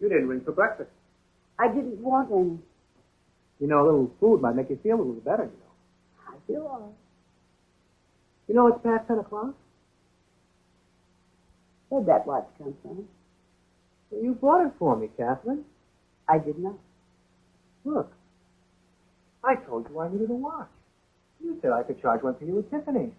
You 0.00 0.08
didn't 0.08 0.28
ring 0.28 0.42
for 0.44 0.52
breakfast. 0.52 0.90
I 1.58 1.68
didn't 1.68 1.98
want 2.00 2.30
any. 2.30 2.58
You 3.60 3.66
know, 3.66 3.82
a 3.82 3.86
little 3.86 4.10
food 4.20 4.42
might 4.42 4.54
make 4.54 4.68
you 4.68 4.78
feel 4.82 4.96
a 4.96 4.98
little 4.98 5.14
better, 5.14 5.44
you 5.44 5.50
know. 5.50 6.28
I 6.28 6.34
feel 6.46 6.66
all 6.66 6.80
right. 6.80 6.94
You 8.48 8.54
know, 8.54 8.66
it's 8.68 8.82
past 8.82 9.08
10 9.08 9.18
o'clock. 9.18 9.54
Where'd 11.88 12.06
that 12.06 12.26
watch 12.26 12.46
come 12.58 12.74
from? 12.82 13.08
Well, 14.10 14.22
you 14.22 14.34
bought 14.34 14.66
it 14.66 14.72
for 14.78 14.96
me, 14.96 15.08
Catherine. 15.16 15.64
I 16.28 16.38
did 16.38 16.58
not. 16.58 16.78
Look. 17.84 18.12
I 19.42 19.54
told 19.54 19.88
you 19.88 20.00
I 20.00 20.08
needed 20.08 20.30
a 20.30 20.34
watch. 20.34 20.68
You 21.42 21.58
said 21.62 21.70
I 21.70 21.82
could 21.82 22.00
charge 22.02 22.22
one 22.22 22.34
for 22.34 22.44
you 22.44 22.58
at 22.58 22.70
Tiffany's. 22.70 23.12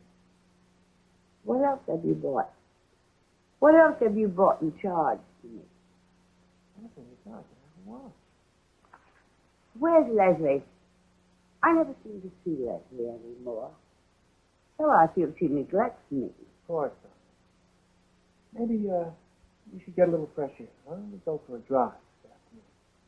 What 1.43 1.63
else 1.63 1.79
have 1.87 2.03
you 2.03 2.13
bought? 2.13 2.51
What 3.59 3.73
else 3.73 3.95
have 4.01 4.17
you 4.17 4.27
bought 4.27 4.61
and 4.61 4.73
charged 4.81 5.21
to 5.41 5.47
me? 5.47 5.61
Nothing 5.61 5.61
you 5.61 5.61
got. 5.61 5.61
I 5.61 5.63
have 5.63 5.63
a 5.63 5.63
watch. 5.63 6.66
Where's 9.79 10.07
Leslie? 10.11 10.63
I 11.63 11.73
never 11.73 11.93
seem 12.03 12.21
to 12.21 12.31
see 12.43 12.57
Leslie 12.59 13.09
anymore. 13.09 13.71
So 14.77 14.89
I 14.89 15.07
feel 15.13 15.33
she 15.39 15.47
neglects 15.47 16.01
me. 16.11 16.25
Of 16.25 16.67
course 16.67 16.91
not. 17.03 18.61
Maybe, 18.67 18.89
uh, 18.89 19.09
we 19.73 19.81
should 19.83 19.95
get 19.95 20.07
a 20.07 20.11
little 20.11 20.29
fresh 20.35 20.51
air, 20.59 20.67
huh? 20.87 20.95
We 21.11 21.19
go 21.25 21.41
for 21.47 21.57
a 21.57 21.59
drive 21.59 21.93
this 22.23 22.31
afternoon. 22.31 22.63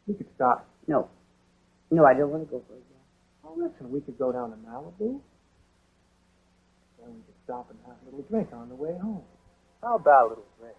We 0.07 0.13
could 0.15 0.27
stop. 0.35 0.67
No. 0.87 1.09
No, 1.91 2.05
I 2.05 2.13
don't 2.13 2.29
want 2.29 2.47
to 2.47 2.51
go 2.51 2.63
for 2.67 2.73
a 2.73 2.77
drive. 2.77 3.45
Oh, 3.45 3.55
listen, 3.57 3.91
we 3.91 4.01
could 4.01 4.17
go 4.19 4.31
down 4.31 4.51
to 4.51 4.57
Malibu. 4.57 5.21
Then 6.99 7.09
we 7.15 7.21
could 7.25 7.39
stop 7.45 7.69
and 7.69 7.79
have 7.87 7.95
a 8.01 8.05
little 8.05 8.25
drink 8.29 8.49
on 8.53 8.69
the 8.69 8.75
way 8.75 8.97
home. 9.01 9.23
How 9.81 9.95
about 9.95 10.25
a 10.25 10.29
little 10.29 10.45
drink? 10.59 10.75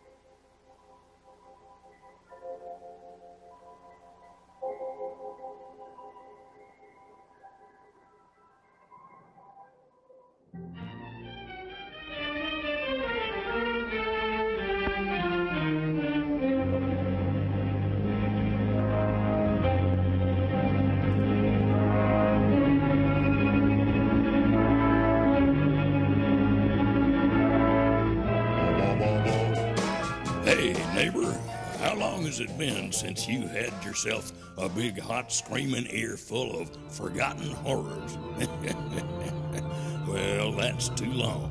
Been 32.60 32.92
since 32.92 33.26
you 33.26 33.48
had 33.48 33.72
yourself 33.82 34.32
a 34.58 34.68
big, 34.68 34.98
hot, 34.98 35.32
screaming 35.32 35.86
earful 35.88 36.60
of 36.60 36.70
forgotten 36.90 37.50
horrors? 37.52 38.18
well, 40.06 40.52
that's 40.52 40.90
too 40.90 41.10
long. 41.10 41.50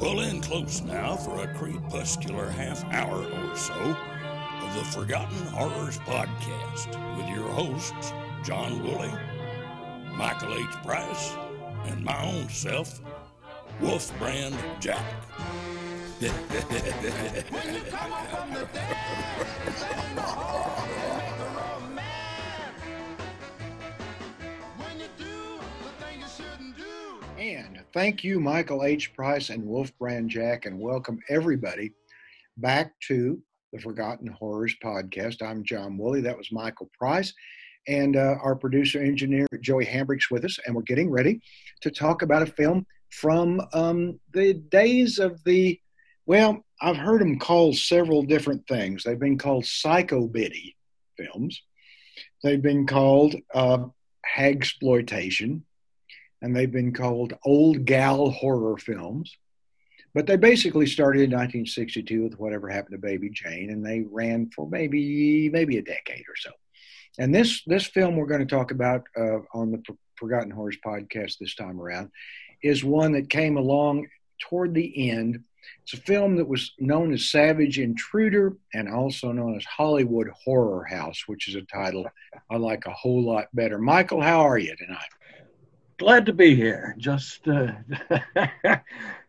Pull 0.00 0.18
in 0.22 0.40
close 0.40 0.80
now 0.80 1.14
for 1.14 1.44
a 1.44 1.54
crepuscular 1.54 2.50
half 2.50 2.84
hour 2.92 3.22
or 3.22 3.56
so 3.56 3.96
of 4.62 4.74
the 4.74 4.84
Forgotten 4.86 5.46
Horrors 5.46 5.98
podcast 6.00 6.88
with 7.16 7.28
your 7.28 7.48
hosts, 7.50 8.12
John 8.42 8.82
Woolley, 8.82 9.12
Michael 10.16 10.54
H. 10.54 10.66
Price, 10.84 11.36
and 11.84 12.04
my 12.04 12.20
own 12.24 12.48
self, 12.48 13.00
Wolf 13.80 14.12
Brand 14.18 14.56
Jack. 14.80 15.04
And 16.18 16.32
thank 27.92 28.24
you, 28.24 28.40
Michael 28.40 28.84
H. 28.84 29.12
Price 29.12 29.50
and 29.50 29.62
Wolf 29.62 29.92
Brand 29.98 30.30
Jack, 30.30 30.64
and 30.64 30.78
welcome 30.78 31.20
everybody 31.28 31.92
back 32.56 32.98
to 33.08 33.38
the 33.74 33.78
Forgotten 33.78 34.28
Horrors 34.28 34.74
podcast. 34.82 35.42
I'm 35.42 35.62
John 35.64 35.98
Woolley. 35.98 36.22
That 36.22 36.38
was 36.38 36.50
Michael 36.50 36.88
Price. 36.98 37.34
And 37.88 38.16
uh, 38.16 38.36
our 38.42 38.56
producer 38.56 39.02
engineer, 39.02 39.46
Joey 39.60 39.84
Hambrick's 39.84 40.30
with 40.30 40.46
us. 40.46 40.58
And 40.64 40.74
we're 40.74 40.80
getting 40.82 41.10
ready 41.10 41.42
to 41.82 41.90
talk 41.90 42.22
about 42.22 42.40
a 42.40 42.46
film 42.46 42.86
from 43.10 43.60
um, 43.74 44.18
the 44.32 44.54
days 44.54 45.18
of 45.18 45.44
the, 45.44 45.78
well, 46.26 46.64
I've 46.80 46.96
heard 46.96 47.20
them 47.20 47.38
called 47.38 47.76
several 47.76 48.22
different 48.22 48.66
things. 48.66 49.04
They've 49.04 49.18
been 49.18 49.38
called 49.38 49.64
psycho 49.64 50.26
biddy 50.26 50.76
films, 51.16 51.62
they've 52.42 52.62
been 52.62 52.86
called 52.86 53.34
uh, 53.54 53.86
hagsploitation, 54.36 55.62
and 56.42 56.54
they've 56.54 56.70
been 56.70 56.92
called 56.92 57.34
old 57.44 57.84
gal 57.84 58.30
horror 58.30 58.76
films. 58.76 59.36
But 60.14 60.26
they 60.26 60.36
basically 60.36 60.86
started 60.86 61.20
in 61.20 61.30
1962 61.30 62.22
with 62.22 62.38
whatever 62.38 62.70
happened 62.70 62.92
to 62.92 62.98
Baby 62.98 63.28
Jane, 63.30 63.70
and 63.70 63.84
they 63.84 64.00
ran 64.00 64.50
for 64.50 64.66
maybe 64.66 65.50
maybe 65.50 65.76
a 65.76 65.82
decade 65.82 66.24
or 66.28 66.36
so. 66.36 66.50
And 67.18 67.34
this 67.34 67.62
this 67.66 67.86
film 67.86 68.16
we're 68.16 68.26
going 68.26 68.46
to 68.46 68.54
talk 68.54 68.70
about 68.70 69.04
uh, 69.16 69.40
on 69.52 69.72
the 69.72 69.82
Forgotten 70.16 70.50
Horrors 70.50 70.78
podcast 70.84 71.38
this 71.38 71.54
time 71.54 71.80
around 71.80 72.10
is 72.62 72.82
one 72.82 73.12
that 73.12 73.30
came 73.30 73.56
along 73.56 74.06
toward 74.40 74.74
the 74.74 75.10
end. 75.10 75.44
It's 75.82 75.94
a 75.94 75.98
film 75.98 76.36
that 76.36 76.48
was 76.48 76.72
known 76.78 77.12
as 77.12 77.30
Savage 77.30 77.78
Intruder 77.78 78.56
and 78.74 78.88
also 78.88 79.32
known 79.32 79.56
as 79.56 79.64
Hollywood 79.64 80.28
Horror 80.44 80.84
House, 80.84 81.24
which 81.26 81.48
is 81.48 81.54
a 81.54 81.62
title 81.62 82.06
I 82.50 82.56
like 82.56 82.86
a 82.86 82.92
whole 82.92 83.22
lot 83.22 83.46
better. 83.54 83.78
Michael, 83.78 84.20
how 84.20 84.40
are 84.40 84.58
you 84.58 84.74
tonight? 84.76 85.08
glad 85.98 86.26
to 86.26 86.32
be 86.32 86.54
here. 86.54 86.94
Just 86.98 87.46
uh, 87.48 87.72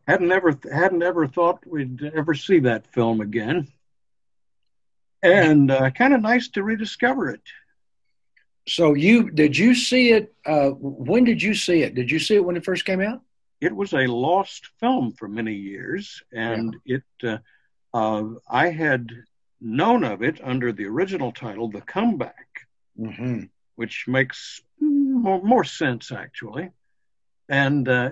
hadn't 0.07 0.31
ever 0.31 0.57
hadn't 0.71 1.03
ever 1.03 1.27
thought 1.27 1.65
we'd 1.65 2.03
ever 2.15 2.33
see 2.33 2.59
that 2.59 2.87
film 2.87 3.21
again, 3.21 3.67
and 5.21 5.71
uh, 5.71 5.89
kind 5.91 6.13
of 6.13 6.21
nice 6.21 6.49
to 6.49 6.63
rediscover 6.63 7.29
it. 7.29 7.41
So 8.67 8.93
you 8.93 9.31
did 9.31 9.57
you 9.57 9.73
see 9.75 10.11
it? 10.11 10.33
Uh, 10.45 10.69
when 10.69 11.23
did 11.23 11.41
you 11.41 11.53
see 11.53 11.81
it? 11.83 11.95
Did 11.95 12.11
you 12.11 12.19
see 12.19 12.35
it 12.35 12.43
when 12.43 12.57
it 12.57 12.65
first 12.65 12.85
came 12.85 13.01
out? 13.01 13.21
It 13.59 13.75
was 13.75 13.93
a 13.93 14.07
lost 14.07 14.67
film 14.79 15.13
for 15.13 15.27
many 15.27 15.53
years, 15.53 16.21
and 16.31 16.75
it 16.85 17.03
uh, 17.23 17.37
uh, 17.93 18.23
I 18.49 18.69
had 18.69 19.09
known 19.59 20.03
of 20.03 20.21
it 20.21 20.39
under 20.43 20.71
the 20.71 20.85
original 20.85 21.31
title, 21.31 21.69
The 21.69 21.81
Comeback, 21.81 22.47
Mm-hmm. 22.99 23.43
which 23.75 24.05
makes 24.07 24.61
more, 24.79 25.41
more 25.41 25.63
sense 25.63 26.11
actually. 26.11 26.69
And 27.49 27.87
uh, 27.87 28.09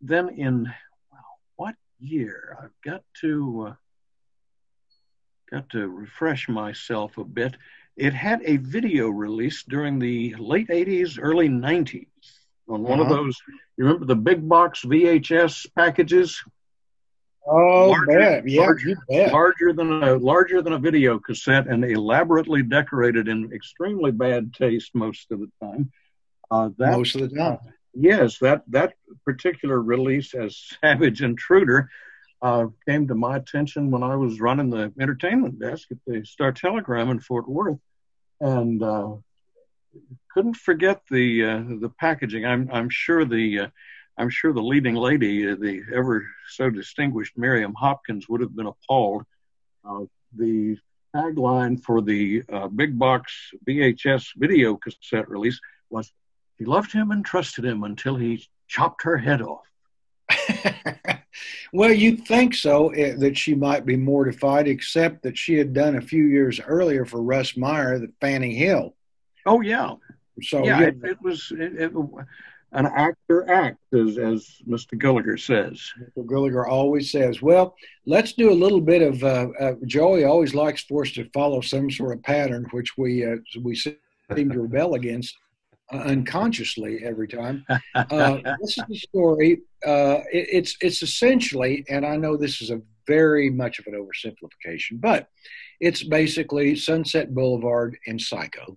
then 0.00 0.28
in 0.30 0.64
wow, 1.12 1.18
what 1.56 1.76
year? 2.00 2.56
I've 2.62 2.80
got 2.84 3.02
to 3.20 3.68
uh, 3.70 3.74
got 5.50 5.70
to 5.70 5.88
refresh 5.88 6.48
myself 6.48 7.18
a 7.18 7.24
bit. 7.24 7.56
It 7.96 8.14
had 8.14 8.42
a 8.44 8.56
video 8.56 9.08
release 9.08 9.64
during 9.64 9.98
the 9.98 10.34
late 10.38 10.68
'80s, 10.68 11.18
early 11.20 11.48
'90s 11.48 12.09
on 12.70 12.82
one 12.82 13.00
of 13.00 13.06
Uh-huh. 13.06 13.16
those. 13.16 13.36
You 13.76 13.84
remember 13.84 14.06
the 14.06 14.16
big 14.16 14.48
box 14.48 14.82
VHS 14.84 15.66
packages, 15.74 16.42
Oh, 17.46 17.88
Larger- 17.90 18.06
bet. 18.18 18.48
yeah, 18.48 18.60
larger- 18.60 18.88
you 18.90 18.96
bet. 19.08 19.32
larger 19.32 19.72
than 19.72 20.02
a 20.02 20.14
larger 20.16 20.60
than 20.62 20.74
a 20.74 20.78
video 20.78 21.18
cassette, 21.18 21.66
and 21.68 21.84
elaborately 21.84 22.62
decorated 22.62 23.28
in 23.28 23.52
extremely 23.52 24.12
bad 24.12 24.52
taste 24.54 24.94
most 24.94 25.30
of 25.32 25.40
the 25.40 25.50
time. 25.60 25.90
Uh, 26.50 26.70
that 26.78 26.92
Most 26.98 27.14
of 27.16 27.30
the 27.30 27.36
time. 27.36 27.58
Yes, 27.94 28.38
that 28.40 28.62
that 28.68 28.94
particular 29.24 29.80
release 29.80 30.34
as 30.34 30.56
Savage 30.80 31.22
Intruder 31.22 31.88
uh, 32.42 32.66
came 32.88 33.08
to 33.08 33.14
my 33.14 33.36
attention 33.36 33.90
when 33.90 34.02
I 34.02 34.16
was 34.16 34.40
running 34.40 34.70
the 34.70 34.92
entertainment 35.00 35.58
desk 35.58 35.90
at 35.90 35.98
the 36.06 36.24
Star 36.24 36.52
Telegram 36.52 37.08
in 37.10 37.20
Fort 37.20 37.48
Worth, 37.48 37.78
and 38.40 38.82
uh, 38.82 39.16
couldn't 40.32 40.56
forget 40.56 41.02
the 41.10 41.44
uh, 41.44 41.62
the 41.80 41.92
packaging. 41.98 42.46
I'm 42.46 42.68
I'm 42.72 42.88
sure 42.88 43.24
the 43.24 43.60
uh, 43.60 43.68
I'm 44.16 44.30
sure 44.30 44.52
the 44.52 44.62
leading 44.62 44.94
lady, 44.94 45.48
uh, 45.48 45.56
the 45.56 45.82
ever 45.94 46.26
so 46.48 46.70
distinguished 46.70 47.36
Miriam 47.36 47.74
Hopkins, 47.74 48.28
would 48.28 48.40
have 48.40 48.54
been 48.54 48.66
appalled. 48.66 49.24
Uh, 49.88 50.04
the 50.36 50.76
tagline 51.14 51.82
for 51.82 52.02
the 52.02 52.42
uh, 52.52 52.68
big 52.68 52.98
box 52.98 53.50
VHS 53.66 54.28
video 54.36 54.76
cassette 54.76 55.28
release 55.28 55.58
was 55.88 56.12
he 56.58 56.64
loved 56.64 56.92
him 56.92 57.10
and 57.10 57.24
trusted 57.24 57.64
him 57.64 57.82
until 57.82 58.16
he 58.16 58.46
chopped 58.68 59.02
her 59.02 59.16
head 59.16 59.42
off. 59.42 59.64
well, 61.72 61.90
you'd 61.90 62.26
think 62.26 62.54
so 62.54 62.90
eh, 62.90 63.14
that 63.16 63.36
she 63.36 63.54
might 63.54 63.86
be 63.86 63.96
mortified, 63.96 64.68
except 64.68 65.22
that 65.22 65.38
she 65.38 65.54
had 65.54 65.72
done 65.72 65.96
a 65.96 66.02
few 66.02 66.24
years 66.24 66.60
earlier 66.60 67.04
for 67.04 67.22
Russ 67.22 67.56
Meyer, 67.56 67.98
the 67.98 68.12
Fanny 68.20 68.54
Hill. 68.54 68.94
Oh 69.46 69.62
yeah, 69.62 69.94
So 70.42 70.64
yeah. 70.64 70.80
yeah, 70.80 70.86
It, 70.88 70.96
it 71.02 71.22
was. 71.22 71.52
It, 71.52 71.74
it, 71.80 71.92
an 72.72 72.86
actor 72.86 73.50
act, 73.50 73.78
as, 73.92 74.16
as 74.18 74.56
Mr. 74.66 74.98
Gallagher 74.98 75.36
says. 75.36 75.82
Mr. 76.16 76.28
Gallagher 76.28 76.66
always 76.66 77.10
says, 77.10 77.42
well, 77.42 77.74
let's 78.06 78.32
do 78.32 78.50
a 78.50 78.54
little 78.54 78.80
bit 78.80 79.02
of, 79.02 79.22
uh, 79.24 79.48
uh, 79.58 79.74
Joey 79.86 80.24
always 80.24 80.54
likes 80.54 80.82
for 80.82 81.02
us 81.02 81.10
to 81.12 81.28
follow 81.30 81.60
some 81.60 81.90
sort 81.90 82.16
of 82.16 82.22
pattern, 82.22 82.66
which 82.70 82.96
we, 82.96 83.24
uh, 83.26 83.36
we 83.62 83.74
seem 83.74 83.96
to 84.34 84.60
rebel 84.60 84.94
against 84.94 85.36
uh, 85.92 85.96
unconsciously 85.96 87.00
every 87.04 87.28
time. 87.28 87.64
Uh, 87.94 88.38
this 88.60 88.78
is 88.78 88.84
the 88.88 88.96
story. 88.96 89.60
Uh, 89.84 90.20
it, 90.32 90.48
it's, 90.52 90.76
it's 90.80 91.02
essentially, 91.02 91.84
and 91.88 92.06
I 92.06 92.16
know 92.16 92.36
this 92.36 92.62
is 92.62 92.70
a 92.70 92.80
very 93.06 93.50
much 93.50 93.78
of 93.78 93.86
an 93.86 93.94
oversimplification, 93.94 95.00
but 95.00 95.28
it's 95.80 96.02
basically 96.02 96.76
Sunset 96.76 97.34
Boulevard 97.34 97.98
and 98.06 98.20
Psycho 98.20 98.76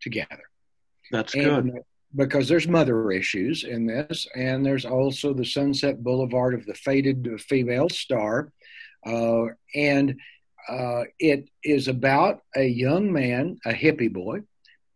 together. 0.00 0.45
That's 1.10 1.34
and, 1.34 1.72
good 1.72 1.82
because 2.14 2.48
there's 2.48 2.66
mother 2.66 3.10
issues 3.10 3.64
in 3.64 3.86
this, 3.86 4.26
and 4.34 4.64
there's 4.64 4.86
also 4.86 5.34
the 5.34 5.44
Sunset 5.44 6.02
Boulevard 6.02 6.54
of 6.54 6.64
the 6.64 6.74
faded 6.74 7.40
female 7.40 7.88
star, 7.90 8.52
uh, 9.06 9.46
and 9.74 10.18
uh, 10.68 11.02
it 11.18 11.48
is 11.62 11.88
about 11.88 12.40
a 12.56 12.64
young 12.64 13.12
man, 13.12 13.58
a 13.66 13.72
hippie 13.72 14.12
boy, 14.12 14.40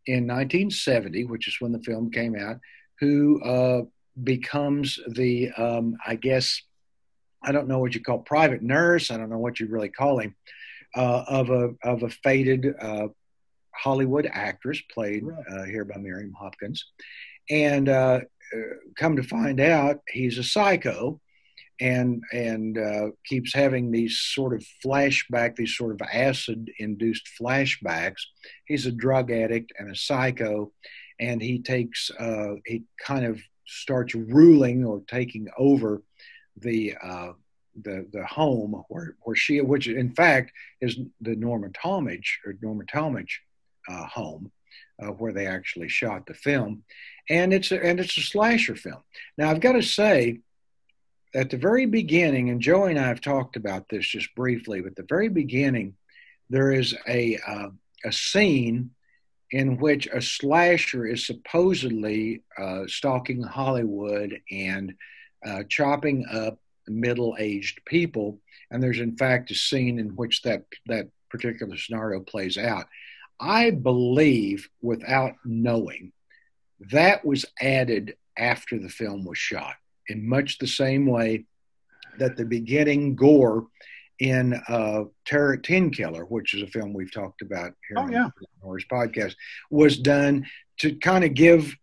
in 0.07 0.27
1970, 0.27 1.25
which 1.25 1.47
is 1.47 1.57
when 1.61 1.73
the 1.73 1.83
film 1.83 2.11
came 2.11 2.35
out, 2.35 2.59
who 2.99 3.41
uh, 3.43 3.83
becomes 4.23 4.99
the, 5.09 5.51
um, 5.53 5.97
I 6.07 6.17
guess, 6.17 6.63
I 7.43 7.53
don't 7.53 7.69
know 7.69 7.79
what 7.79 7.95
you 7.95 8.03
call 8.03 8.19
private 8.19 8.63
nurse. 8.63 9.11
I 9.11 9.17
don't 9.17 9.31
know 9.31 9.39
what 9.39 9.61
you 9.61 9.67
really 9.67 9.89
call 9.89 10.19
him, 10.19 10.35
uh, 10.97 11.25
of 11.29 11.51
a 11.51 11.71
of 11.85 12.03
a 12.03 12.11
faded 12.11 12.75
uh, 12.81 13.09
Hollywood 13.75 14.29
actress 14.31 14.81
played 14.93 15.25
uh, 15.51 15.65
here 15.65 15.85
by 15.85 15.99
Miriam 15.99 16.33
Hopkins. 16.39 16.85
And 17.49 17.89
uh, 17.89 18.21
uh, 18.55 18.59
come 18.97 19.17
to 19.17 19.23
find 19.23 19.61
out, 19.61 20.01
he's 20.09 20.39
a 20.39 20.45
psycho 20.45 21.21
and 21.81 22.23
and 22.33 22.77
uh, 22.79 23.09
keeps 23.25 23.55
having 23.55 23.91
these 23.91 24.19
sort 24.19 24.55
of 24.55 24.65
flashback, 24.85 25.57
these 25.57 25.77
sort 25.77 25.93
of 25.93 26.07
acid-induced 26.13 27.29
flashbacks. 27.41 28.21
He's 28.67 28.87
a 28.87 28.93
drug 28.93 29.31
addict 29.31 29.73
and 29.79 29.91
a 29.91 29.97
psycho, 29.97 30.73
and 31.19 31.41
he 31.41 31.61
takes 31.61 32.11
uh, 32.19 32.57
he 32.67 32.85
kind 33.03 33.25
of 33.25 33.41
starts 33.67 34.15
ruling 34.15 34.85
or 34.85 35.03
taking 35.09 35.49
over 35.57 36.03
the 36.57 36.97
uh, 37.03 37.33
the 37.83 38.07
the 38.13 38.27
home 38.27 38.83
where 38.89 39.17
where 39.23 39.37
she, 39.37 39.61
which 39.61 39.89
in 39.89 40.13
fact 40.15 40.53
is 40.81 40.99
the 41.21 41.37
Norma 41.37 41.71
Talmadge 41.71 42.41
or 42.45 42.57
Norma 42.61 42.85
Talmadge 42.85 43.41
uh, 43.91 44.07
home 44.07 44.51
uh, 45.03 45.13
where 45.19 45.33
they 45.33 45.47
actually 45.47 45.89
shot 45.89 46.27
the 46.27 46.35
film, 46.35 46.85
and 47.29 47.53
it's 47.53 47.73
a, 47.73 47.79
and 47.85 48.01
it's 48.01 48.17
a 48.17 48.23
slasher 48.23 48.77
film. 48.77 49.03
Now 49.37 49.51
I've 49.51 49.61
got 49.61 49.73
to 49.73 49.83
say, 49.83 50.41
at 51.35 51.51
the 51.51 51.57
very 51.57 51.87
beginning, 51.87 52.51
and 52.51 52.61
Joey 52.61 52.91
and 52.91 53.01
I 53.01 53.09
have 53.09 53.21
talked 53.21 53.57
about 53.57 53.89
this 53.89 54.07
just 54.07 54.35
briefly, 54.35 54.81
but 54.81 54.97
the 54.97 55.07
very 55.09 55.29
beginning, 55.29 55.95
there 56.49 56.73
is 56.73 56.97
a 57.07 57.39
uh, 57.47 57.71
a 58.05 58.13
scene 58.13 58.91
in 59.51 59.79
which 59.79 60.07
a 60.07 60.23
slasher 60.23 61.07
is 61.07 61.27
supposedly 61.27 62.43
uh, 62.57 62.83
stalking 62.87 63.43
Hollywood 63.43 64.41
and 64.51 64.95
uh, 65.45 65.63
chopping 65.69 66.25
up 66.31 66.59
middle-aged 66.87 67.81
people, 67.85 68.39
and 68.71 68.83
there's 68.83 69.01
in 69.01 69.17
fact 69.17 69.51
a 69.51 69.55
scene 69.55 69.99
in 69.99 70.11
which 70.17 70.43
that 70.43 70.65
that 70.87 71.09
particular 71.31 71.77
scenario 71.77 72.21
plays 72.21 72.59
out. 72.59 72.87
I 73.41 73.71
believe, 73.71 74.69
without 74.83 75.33
knowing, 75.45 76.13
that 76.91 77.25
was 77.25 77.45
added 77.61 78.17
after 78.37 78.79
the 78.79 78.89
film 78.89 79.25
was 79.25 79.39
shot 79.39 79.75
in 80.09 80.29
much 80.29 80.59
the 80.59 80.67
same 80.67 81.07
way 81.07 81.45
that 82.19 82.37
the 82.37 82.45
beginning 82.45 83.15
gore 83.15 83.67
in 84.19 84.61
uh, 84.69 85.05
Terror 85.25 85.55
at 85.55 85.63
Tenkiller, 85.63 86.27
which 86.29 86.53
is 86.55 86.63
a 86.63 86.67
film 86.67 86.93
we've 86.93 87.13
talked 87.13 87.41
about 87.41 87.73
here 87.89 87.97
oh, 87.99 88.09
yeah. 88.11 88.25
on 88.25 88.33
the 88.39 88.47
Horrors 88.63 88.85
podcast, 88.91 89.35
was 89.71 89.99
done 89.99 90.47
to 90.79 90.95
kind 90.97 91.25
of 91.25 91.35
give 91.35 91.75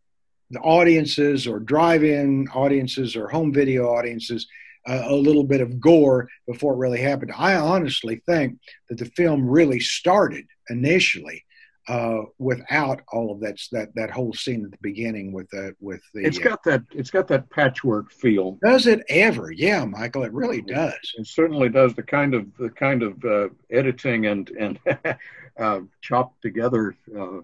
the 0.52 0.60
audiences 0.60 1.48
or 1.48 1.60
drive-in 1.60 2.48
audiences 2.54 3.16
or 3.16 3.28
home 3.28 3.52
video 3.52 3.88
audiences 3.88 4.48
uh, 4.88 5.04
a 5.08 5.16
little 5.16 5.44
bit 5.44 5.62
of 5.62 5.80
gore 5.80 6.30
before 6.48 6.74
it 6.74 6.78
really 6.78 7.02
happened. 7.02 7.32
I 7.36 7.56
honestly 7.56 8.22
think 8.26 8.60
that 8.90 8.98
the 8.98 9.06
film 9.06 9.50
really 9.50 9.80
started 9.80 10.46
initially 10.70 11.44
uh, 11.88 12.24
without 12.38 13.02
all 13.14 13.32
of 13.32 13.40
that 13.40 13.60
that 13.72 13.96
that 13.96 14.12
whole 14.12 14.34
scene 14.34 14.66
at 14.66 14.72
the 14.72 14.78
beginning 14.82 15.32
with 15.32 15.50
the 15.50 15.74
with 15.80 16.02
the. 16.14 16.26
It's 16.26 16.38
got 16.38 16.64
that. 16.64 16.84
It's 16.92 17.10
got 17.10 17.28
that 17.30 17.50
patchwork 17.50 18.12
feel. 18.12 18.58
Does 18.64 18.88
it 18.88 19.04
ever? 19.08 19.52
Yeah, 19.52 19.86
Michael, 19.86 20.24
it 20.24 20.34
really 20.34 20.62
does. 20.62 20.98
It 21.18 21.28
certainly 21.28 21.70
does. 21.70 21.94
The 21.94 22.04
kind 22.04 22.34
of 22.34 22.48
the 22.58 22.70
kind 22.70 23.04
of 23.04 23.24
uh, 23.24 23.50
editing 23.72 24.26
and 24.26 24.50
and 24.50 24.80
uh, 25.60 25.80
chopped 26.02 26.42
together 26.42 26.98
uh, 27.18 27.40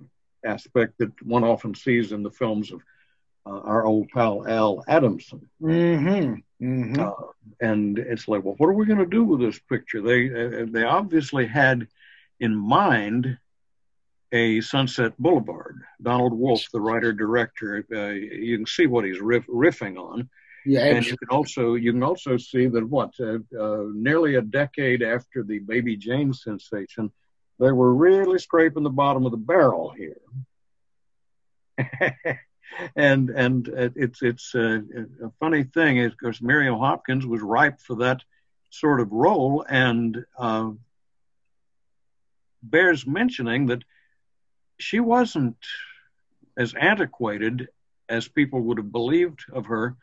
aspect 0.46 0.98
that 0.98 1.12
one 1.24 1.46
often 1.46 1.74
sees 1.74 2.12
in 2.12 2.22
the 2.22 2.31
films 2.31 2.72
of 2.74 2.81
uh, 3.46 3.62
our 3.62 3.86
old 3.86 4.10
pal 4.10 4.46
Al 4.48 4.84
Adamson. 4.89 5.48
Mm-hmm. 5.62 6.66
Mm-hmm. 6.66 7.00
Uh, 7.00 7.12
and 7.62 7.98
it's 7.98 8.28
like, 8.28 8.44
well, 8.44 8.56
what 8.57 8.68
are 8.68 8.74
we 8.74 8.86
going 8.86 9.00
to 9.00 9.06
do 9.06 9.24
with 9.24 9.39
this 9.39 9.60
picture? 9.69 10.01
They 10.01 10.66
they 10.66 10.84
obviously 10.84 11.48
had 11.48 11.88
in 12.42 12.54
mind 12.54 13.38
a 14.34 14.60
Sunset 14.62 15.14
Boulevard. 15.20 15.84
Donald 16.02 16.34
Wolfe, 16.34 16.68
the 16.74 16.82
writer 16.82 17.14
director, 17.14 17.86
uh, 17.94 18.10
you 18.10 18.58
can 18.58 18.66
see 18.66 18.88
what 18.88 19.06
he's 19.06 19.22
riff- 19.22 19.48
riffing 19.48 19.98
on. 19.98 20.30
Yeah, 20.66 20.86
and 20.86 21.06
you 21.06 21.18
can 21.18 21.28
also 21.30 21.76
you 21.76 21.92
can 21.92 22.04
also 22.04 22.38
see 22.38 22.68
that 22.68 22.88
what 22.88 23.12
uh, 23.20 23.40
uh, 23.58 23.86
nearly 23.94 24.36
a 24.36 24.42
decade 24.42 25.04
after 25.04 25.44
the 25.44 25.60
Baby 25.60 25.98
Jane 25.98 26.34
sensation, 26.34 27.12
they 27.60 27.72
were 27.72 27.94
really 27.94 28.40
scraping 28.40 28.84
the 28.84 28.90
bottom 28.90 29.26
of 29.26 29.32
the 29.32 29.38
barrel 29.38 29.94
here. 29.96 30.22
and 32.96 33.30
and 33.30 33.68
it's 33.98 34.22
it's 34.22 34.56
a, 34.56 34.78
uh, 34.78 35.28
a 35.28 35.32
funny 35.40 35.64
thing 35.64 35.98
is 35.98 36.12
because 36.12 36.42
Miriam 36.42 36.80
Hopkins 36.80 37.26
was 37.26 37.42
ripe 37.42 37.82
for 37.82 37.98
that 37.98 38.22
sort 38.70 39.02
of 39.02 39.12
role, 39.12 39.66
and 39.68 40.24
uh, 40.40 40.72
bears 42.64 43.06
mentioning 43.06 43.66
that 43.68 43.84
she 44.80 45.00
wasn't 45.00 45.58
as 46.58 46.74
antiquated 46.74 47.70
as 48.10 48.28
people 48.28 48.62
would 48.62 48.78
have 48.78 48.92
believed 48.92 49.46
of 49.52 49.66
her 49.68 49.96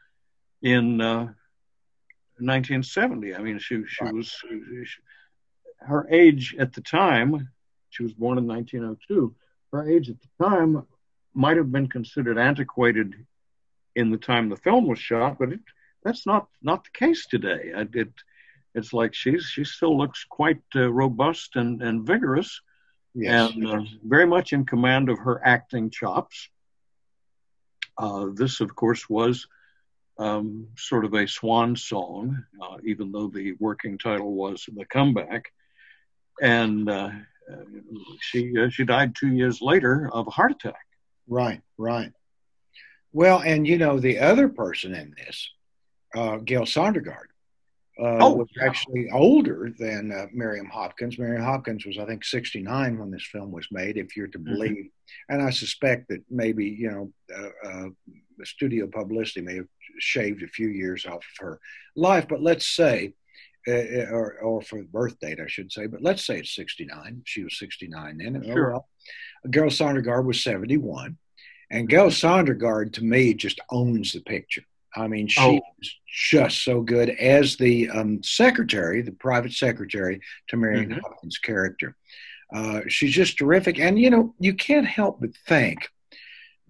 in 0.62 1.00
uh, 1.00 1.32
1970. 2.38 3.34
I 3.34 3.38
mean, 3.38 3.58
she 3.58 3.82
was 4.00 4.36
her 5.80 6.08
age 6.10 6.56
at 6.58 6.72
the 6.72 6.80
time. 6.80 7.48
She 7.90 8.02
was 8.02 8.14
born 8.14 8.38
in 8.38 8.46
1902. 8.46 9.34
Her 9.72 9.88
age 9.88 10.10
at 10.10 10.16
the 10.20 10.44
time 10.44 10.86
might 11.34 11.56
have 11.56 11.70
been 11.70 11.88
considered 11.88 12.38
antiquated 12.38 13.14
in 13.94 14.10
the 14.10 14.18
time 14.18 14.48
the 14.48 14.56
film 14.56 14.86
was 14.86 14.98
shot, 14.98 15.38
but 15.38 15.52
it, 15.52 15.60
that's 16.02 16.26
not 16.26 16.48
not 16.62 16.84
the 16.84 16.90
case 16.90 17.26
today. 17.26 17.72
It, 17.74 18.12
it's 18.74 18.92
like 18.92 19.14
she's 19.14 19.44
she 19.44 19.64
still 19.64 19.96
looks 19.96 20.24
quite 20.28 20.62
uh, 20.74 20.90
robust 20.90 21.56
and 21.56 21.82
and 21.82 22.06
vigorous 22.06 22.60
yes. 23.14 23.52
and 23.52 23.66
uh, 23.66 23.82
very 24.04 24.26
much 24.26 24.52
in 24.52 24.64
command 24.64 25.08
of 25.08 25.18
her 25.18 25.40
acting 25.44 25.90
chops. 25.90 26.48
Uh, 27.98 28.28
this, 28.34 28.60
of 28.60 28.74
course, 28.74 29.08
was 29.10 29.46
um, 30.18 30.68
sort 30.76 31.04
of 31.04 31.14
a 31.14 31.26
swan 31.26 31.76
song, 31.76 32.44
uh, 32.62 32.76
even 32.84 33.12
though 33.12 33.28
the 33.28 33.52
working 33.58 33.98
title 33.98 34.34
was 34.34 34.68
The 34.74 34.84
Comeback. 34.84 35.52
And 36.40 36.88
uh, 36.88 37.10
she 38.20 38.56
uh, 38.58 38.68
she 38.68 38.84
died 38.84 39.14
two 39.14 39.28
years 39.28 39.60
later 39.60 40.08
of 40.12 40.26
a 40.26 40.30
heart 40.30 40.52
attack. 40.52 40.86
Right, 41.26 41.62
right. 41.78 42.12
Well, 43.12 43.40
and 43.40 43.66
you 43.66 43.78
know 43.78 43.98
the 43.98 44.18
other 44.18 44.48
person 44.48 44.94
in 44.94 45.14
this, 45.16 45.50
uh, 46.14 46.36
Gale 46.36 46.62
Sondergaard, 46.62 47.29
uh, 48.00 48.18
oh, 48.20 48.32
was 48.32 48.48
actually 48.62 49.10
older 49.10 49.72
than 49.78 50.10
uh, 50.10 50.26
Miriam 50.32 50.66
Hopkins. 50.66 51.18
Miriam 51.18 51.42
Hopkins 51.42 51.84
was, 51.84 51.98
I 51.98 52.06
think, 52.06 52.24
69 52.24 52.98
when 52.98 53.10
this 53.10 53.26
film 53.30 53.50
was 53.52 53.66
made, 53.70 53.98
if 53.98 54.16
you're 54.16 54.26
to 54.28 54.38
mm-hmm. 54.38 54.52
believe. 54.52 54.72
Mm-hmm. 54.72 55.34
And 55.34 55.42
I 55.42 55.50
suspect 55.50 56.08
that 56.08 56.22
maybe, 56.30 56.66
you 56.66 56.90
know, 56.90 57.12
uh, 57.36 57.68
uh, 57.68 57.88
studio 58.44 58.86
publicity 58.86 59.42
may 59.42 59.56
have 59.56 59.68
shaved 59.98 60.42
a 60.42 60.48
few 60.48 60.68
years 60.68 61.04
off 61.04 61.16
of 61.16 61.40
her 61.40 61.60
life. 61.94 62.26
But 62.26 62.42
let's 62.42 62.66
say, 62.66 63.12
uh, 63.68 63.72
uh, 63.72 64.06
or, 64.10 64.38
or 64.38 64.62
for 64.62 64.78
the 64.78 64.88
birth 64.88 65.18
date, 65.20 65.38
I 65.38 65.46
should 65.46 65.70
say, 65.70 65.86
but 65.86 66.02
let's 66.02 66.24
say 66.24 66.38
it's 66.38 66.54
69. 66.54 67.22
She 67.26 67.44
was 67.44 67.58
69 67.58 68.16
then. 68.16 68.42
Sure. 68.42 68.70
well, 68.70 68.88
Gale 69.50 69.64
Sondergaard 69.64 70.24
was 70.24 70.42
71. 70.42 71.18
And 71.70 71.88
Gale 71.88 72.06
Sondergaard, 72.06 72.94
to 72.94 73.04
me, 73.04 73.34
just 73.34 73.60
owns 73.70 74.12
the 74.12 74.20
picture. 74.20 74.62
I 74.96 75.06
mean, 75.06 75.28
she 75.28 75.40
oh. 75.40 75.60
was 75.78 75.94
just 76.06 76.64
so 76.64 76.80
good 76.80 77.10
as 77.10 77.56
the 77.56 77.90
um, 77.90 78.22
secretary, 78.22 79.02
the 79.02 79.12
private 79.12 79.52
secretary 79.52 80.20
to 80.48 80.56
Marion 80.56 80.90
mm-hmm. 80.90 81.00
Hopkins' 81.00 81.38
character. 81.38 81.96
Uh, 82.52 82.80
she's 82.88 83.12
just 83.12 83.38
terrific. 83.38 83.78
And, 83.78 83.98
you 83.98 84.10
know, 84.10 84.34
you 84.40 84.54
can't 84.54 84.86
help 84.86 85.20
but 85.20 85.30
think 85.46 85.88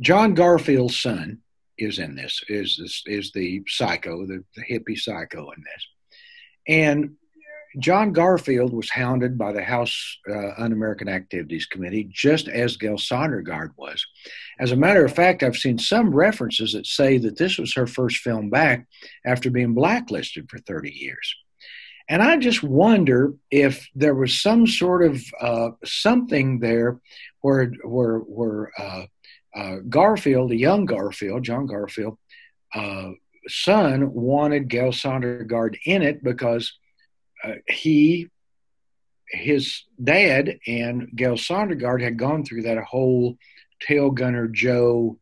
John 0.01 0.35
Garfield's 0.35 1.01
son 1.01 1.39
is 1.79 1.99
in 1.99 2.15
this. 2.15 2.43
Is 2.49 2.77
this 2.81 3.03
is 3.07 3.33
the 3.33 3.63
psycho, 3.67 4.27
the, 4.27 4.45
the 4.57 4.63
hippie 4.63 4.99
psycho 4.99 5.51
in 5.51 5.63
this, 5.63 5.87
and 6.69 7.17
John 7.79 8.13
Garfield 8.13 8.73
was 8.73 8.91
hounded 8.91 9.39
by 9.39 9.53
the 9.53 9.63
House 9.63 10.19
uh, 10.29 10.53
Un-American 10.59 11.09
Activities 11.09 11.67
Committee, 11.67 12.09
just 12.11 12.49
as 12.49 12.77
Gale 12.77 12.97
Sondergaard 12.97 13.71
was. 13.77 14.05
As 14.59 14.73
a 14.73 14.77
matter 14.77 15.05
of 15.05 15.15
fact, 15.15 15.43
I've 15.43 15.57
seen 15.57 15.79
some 15.79 16.15
references 16.15 16.73
that 16.73 16.87
say 16.87 17.19
that 17.19 17.39
this 17.39 17.59
was 17.59 17.75
her 17.75 17.87
first 17.87 18.19
film 18.19 18.51
back 18.51 18.87
after 19.25 19.51
being 19.51 19.75
blacklisted 19.75 20.51
for 20.51 20.59
30 20.59 20.91
years. 20.91 21.35
And 22.09 22.23
I 22.23 22.39
just 22.39 22.65
wonder 22.65 23.35
if 23.53 23.89
there 23.95 24.17
was 24.17 24.43
some 24.43 24.67
sort 24.67 25.05
of 25.05 25.23
uh, 25.41 25.71
something 25.85 26.59
there 26.59 26.99
where 27.41 27.67
where 27.85 28.19
where 28.19 28.73
uh, 28.77 29.05
uh, 29.55 29.77
Garfield, 29.89 30.51
the 30.51 30.57
young 30.57 30.87
Garfield, 30.87 31.45
John 31.45 31.67
Garfield, 31.67 32.19
uh, 32.75 33.11
son 33.47 34.13
wanted 34.13 34.69
Gale 34.69 34.91
Sondergaard 34.91 35.79
in 35.87 36.03
it 36.03 36.25
because 36.25 36.80
uh, 37.43 37.55
he, 37.69 38.29
his 39.29 39.85
dad, 40.03 40.59
and 40.67 41.11
Gale 41.15 41.35
Sondergaard 41.35 42.03
had 42.03 42.19
gone 42.19 42.45
through 42.45 42.63
that 42.63 42.83
whole 42.85 43.37
tail 43.81 44.11
gunner 44.11 44.49
Joe, 44.49 45.19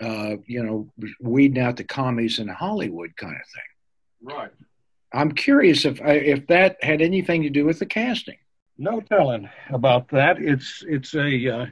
uh, 0.00 0.36
you 0.46 0.62
know, 0.62 0.92
weeding 1.20 1.62
out 1.62 1.76
the 1.76 1.84
commies 1.84 2.38
in 2.38 2.48
Hollywood 2.48 3.16
kind 3.16 3.34
of 3.34 3.38
thing. 3.38 4.36
Right. 4.36 4.50
I'm 5.12 5.32
curious 5.32 5.84
if 5.84 6.00
if 6.02 6.46
that 6.48 6.76
had 6.82 7.00
anything 7.00 7.42
to 7.42 7.50
do 7.50 7.64
with 7.64 7.78
the 7.78 7.86
casting. 7.86 8.36
No 8.76 9.00
telling 9.00 9.48
about 9.70 10.08
that. 10.08 10.38
It's 10.38 10.84
it's 10.86 11.14
a 11.14 11.48
uh, 11.48 11.66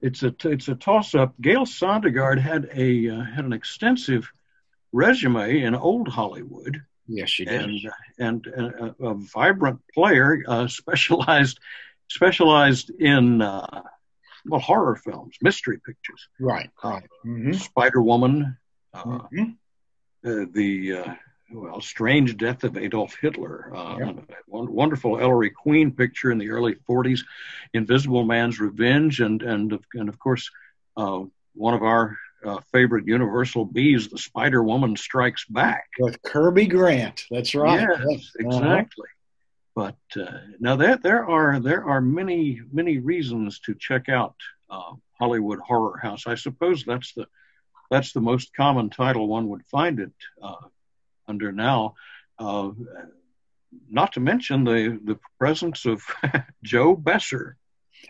it's 0.00 0.22
a 0.22 0.34
it's 0.44 0.68
a 0.68 0.74
toss 0.74 1.14
up. 1.14 1.34
Gale 1.40 1.66
Sondergaard 1.66 2.38
had 2.38 2.68
a 2.72 3.08
uh, 3.08 3.24
had 3.24 3.44
an 3.44 3.52
extensive 3.52 4.30
resume 4.92 5.62
in 5.62 5.74
old 5.74 6.08
Hollywood. 6.08 6.82
Yes, 7.08 7.30
she 7.30 7.44
did. 7.44 7.62
And 7.62 7.80
and, 8.18 8.46
and 8.46 8.74
a, 9.00 9.06
a, 9.06 9.14
vibrant 9.14 9.80
player, 9.94 10.42
uh, 10.46 10.68
specialized 10.68 11.58
specialized 12.08 12.90
in 12.90 13.42
uh, 13.42 13.82
well 14.46 14.60
horror 14.60 14.96
films, 14.96 15.36
mystery 15.40 15.78
pictures. 15.84 16.28
Right. 16.40 16.70
Right. 16.82 17.08
Mm-hmm. 17.24 17.52
Spider 17.52 18.02
Woman. 18.02 18.56
Uh, 18.92 19.04
mm-hmm. 19.04 19.42
Uh, 20.24 20.46
the 20.52 21.16
well, 21.52 21.80
Strange 21.80 22.36
Death 22.36 22.64
of 22.64 22.76
Adolf 22.76 23.16
Hitler. 23.20 23.72
Uh. 23.74 24.12
Wonderful 24.48 25.20
Ellery 25.20 25.50
Queen 25.50 25.92
picture 25.92 26.30
in 26.30 26.38
the 26.38 26.50
early 26.50 26.76
40s, 26.88 27.20
Invisible 27.72 28.24
Man's 28.24 28.60
Revenge, 28.60 29.20
and 29.20 29.42
and 29.42 29.78
and 29.94 30.08
of 30.08 30.18
course, 30.18 30.50
uh, 30.96 31.20
one 31.54 31.74
of 31.74 31.82
our 31.82 32.16
uh, 32.44 32.60
favorite 32.72 33.06
Universal 33.06 33.66
bees, 33.66 34.08
the 34.08 34.18
Spider 34.18 34.62
Woman 34.62 34.96
Strikes 34.96 35.44
Back 35.46 35.86
with 35.98 36.20
Kirby 36.22 36.66
Grant. 36.66 37.24
That's 37.30 37.54
right. 37.54 37.80
Yes. 37.80 37.98
Uh-huh. 38.00 38.48
exactly. 38.58 39.06
Uh-huh. 39.06 39.12
But 39.76 40.20
uh, 40.20 40.38
now 40.58 40.76
there 40.76 40.96
there 40.96 41.26
are 41.26 41.60
there 41.60 41.84
are 41.84 42.00
many 42.00 42.62
many 42.72 42.98
reasons 42.98 43.60
to 43.60 43.74
check 43.74 44.08
out 44.08 44.34
uh, 44.70 44.92
Hollywood 45.18 45.58
Horror 45.58 45.98
House. 45.98 46.26
I 46.26 46.34
suppose 46.34 46.84
that's 46.84 47.12
the 47.12 47.26
that's 47.90 48.12
the 48.12 48.20
most 48.20 48.54
common 48.54 48.90
title 48.90 49.28
one 49.28 49.48
would 49.48 49.66
find 49.66 50.00
it 50.00 50.12
uh, 50.42 50.54
under 51.28 51.52
now. 51.52 51.94
Uh, 52.38 52.70
not 53.90 54.14
to 54.14 54.20
mention 54.20 54.64
the 54.64 54.98
the 55.04 55.18
presence 55.38 55.84
of 55.84 56.02
Joe 56.62 56.96
Besser. 56.96 57.56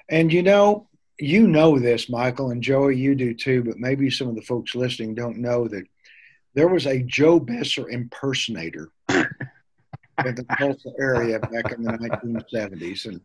And 0.08 0.32
you 0.32 0.42
know, 0.42 0.88
you 1.18 1.46
know 1.46 1.78
this, 1.78 2.08
Michael 2.08 2.50
and 2.50 2.62
Joey, 2.62 2.96
you 2.96 3.14
do 3.14 3.34
too, 3.34 3.62
but 3.64 3.78
maybe 3.78 4.10
some 4.10 4.28
of 4.28 4.34
the 4.34 4.42
folks 4.42 4.74
listening 4.74 5.14
don't 5.14 5.38
know 5.38 5.66
that 5.68 5.84
there 6.54 6.68
was 6.68 6.86
a 6.86 7.02
Joe 7.02 7.38
Besser 7.38 7.88
impersonator 7.88 8.90
in 9.08 10.34
the 10.34 10.46
Tulsa 10.58 10.90
area 10.98 11.38
back 11.38 11.72
in 11.72 11.82
the 11.82 11.92
1970s. 11.92 13.06
And 13.06 13.20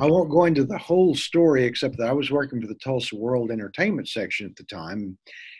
I 0.00 0.06
won't 0.06 0.30
go 0.30 0.44
into 0.44 0.64
the 0.64 0.78
whole 0.78 1.14
story 1.14 1.64
except 1.64 1.96
that 1.98 2.08
I 2.08 2.12
was 2.12 2.30
working 2.30 2.60
for 2.60 2.66
the 2.66 2.74
Tulsa 2.74 3.16
World 3.16 3.50
Entertainment 3.50 4.08
section 4.08 4.46
at 4.46 4.56
the 4.56 4.64
time. 4.64 5.16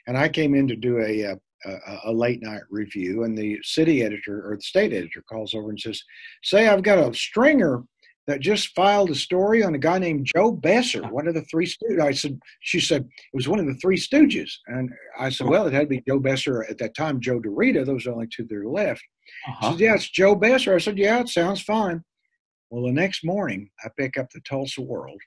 And 0.06 0.18
I 0.18 0.28
came 0.28 0.54
in 0.54 0.68
to 0.68 0.76
do 0.76 1.00
a, 1.00 1.24
uh, 1.32 1.36
a, 1.64 1.98
a, 2.06 2.12
late 2.12 2.42
night 2.42 2.62
review, 2.68 3.24
and 3.24 3.38
the 3.38 3.58
city 3.62 4.02
editor 4.02 4.46
or 4.46 4.56
the 4.56 4.62
state 4.62 4.92
editor 4.92 5.22
calls 5.22 5.54
over 5.54 5.70
and 5.70 5.80
says, 5.80 6.02
"Say, 6.42 6.68
I've 6.68 6.82
got 6.82 6.98
a 6.98 7.14
stringer 7.14 7.84
that 8.26 8.40
just 8.40 8.74
filed 8.74 9.10
a 9.10 9.14
story 9.14 9.62
on 9.62 9.74
a 9.74 9.78
guy 9.78 9.98
named 9.98 10.26
Joe 10.34 10.52
Besser, 10.52 11.02
one 11.08 11.28
of 11.28 11.34
the 11.34 11.42
three 11.42 11.66
Stooges." 11.66 12.00
I 12.00 12.12
said, 12.12 12.38
"She 12.60 12.80
said 12.80 13.02
it 13.02 13.34
was 13.34 13.48
one 13.48 13.58
of 13.58 13.66
the 13.66 13.74
three 13.74 13.96
Stooges," 13.96 14.50
and 14.66 14.90
I 15.18 15.28
said, 15.30 15.46
"Well, 15.46 15.66
it 15.66 15.72
had 15.72 15.82
to 15.82 15.86
be 15.86 16.02
Joe 16.06 16.18
Besser 16.18 16.64
at 16.64 16.78
that 16.78 16.94
time. 16.94 17.20
Joe 17.20 17.40
DeRita, 17.40 17.84
those 17.84 18.06
are 18.06 18.12
only 18.12 18.28
two 18.28 18.44
that 18.44 18.56
are 18.56 18.68
left." 18.68 19.02
Uh-huh. 19.48 19.72
She 19.72 19.72
said, 19.72 19.80
"Yeah, 19.80 19.94
it's 19.94 20.10
Joe 20.10 20.34
Besser." 20.34 20.74
I 20.74 20.78
said, 20.78 20.98
"Yeah, 20.98 21.20
it 21.20 21.28
sounds 21.28 21.62
fine." 21.62 22.02
Well, 22.70 22.84
the 22.84 22.92
next 22.92 23.24
morning, 23.24 23.70
I 23.84 23.88
pick 23.96 24.16
up 24.16 24.30
the 24.30 24.40
Tulsa 24.40 24.80
World, 24.80 25.20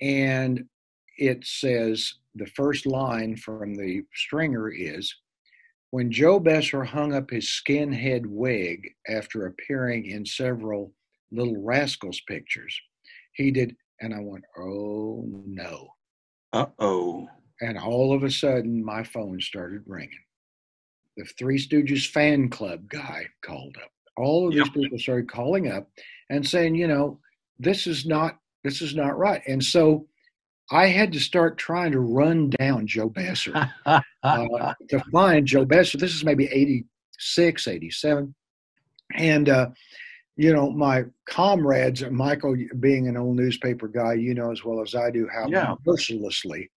and 0.00 0.64
it 1.18 1.44
says 1.44 2.14
the 2.34 2.46
first 2.46 2.86
line 2.86 3.36
from 3.36 3.74
the 3.74 4.02
stringer 4.14 4.70
is 4.70 5.14
when 5.90 6.10
Joe 6.12 6.38
Besser 6.38 6.84
hung 6.84 7.14
up 7.14 7.30
his 7.30 7.48
skinhead 7.48 8.26
wig 8.26 8.94
after 9.08 9.46
appearing 9.46 10.06
in 10.06 10.24
several 10.24 10.92
Little 11.30 11.62
Rascals 11.62 12.20
pictures, 12.26 12.78
he 13.32 13.50
did, 13.50 13.76
and 14.00 14.14
I 14.14 14.20
went, 14.20 14.44
oh 14.58 15.24
no. 15.46 15.88
Uh 16.52 16.66
oh. 16.78 17.28
And 17.60 17.78
all 17.78 18.14
of 18.14 18.22
a 18.22 18.30
sudden, 18.30 18.84
my 18.84 19.02
phone 19.02 19.40
started 19.40 19.82
ringing. 19.86 20.10
The 21.16 21.24
Three 21.38 21.58
Stooges 21.58 22.08
fan 22.08 22.48
club 22.48 22.88
guy 22.88 23.26
called 23.44 23.76
up. 23.82 23.90
All 24.16 24.46
of 24.46 24.54
these 24.54 24.64
yep. 24.64 24.74
people 24.74 24.98
started 24.98 25.30
calling 25.30 25.70
up 25.70 25.88
and 26.30 26.46
saying, 26.46 26.74
you 26.76 26.86
know, 26.88 27.18
this 27.58 27.86
is 27.86 28.06
not 28.06 28.38
this 28.64 28.82
is 28.82 28.94
not 28.94 29.18
right. 29.18 29.42
And 29.46 29.62
so 29.62 30.06
I 30.70 30.86
had 30.86 31.12
to 31.12 31.20
start 31.20 31.56
trying 31.56 31.92
to 31.92 32.00
run 32.00 32.50
down 32.50 32.86
Joe 32.86 33.08
Besser 33.08 33.70
uh, 33.86 34.00
to 34.88 35.02
find 35.10 35.46
Joe 35.46 35.64
Besser. 35.64 35.96
This 35.98 36.14
is 36.14 36.24
maybe 36.24 36.46
86, 36.46 37.68
87. 37.68 38.34
And, 39.14 39.48
uh, 39.48 39.68
you 40.38 40.52
know, 40.52 40.70
my 40.70 41.04
comrades, 41.28 42.04
Michael, 42.10 42.56
being 42.78 43.08
an 43.08 43.16
old 43.16 43.36
newspaper 43.36 43.88
guy, 43.88 44.14
you 44.14 44.34
know 44.34 44.52
as 44.52 44.64
well 44.64 44.80
as 44.80 44.94
I 44.94 45.10
do 45.10 45.28
how 45.30 45.48
yeah. 45.48 45.74
mercilessly 45.84 46.70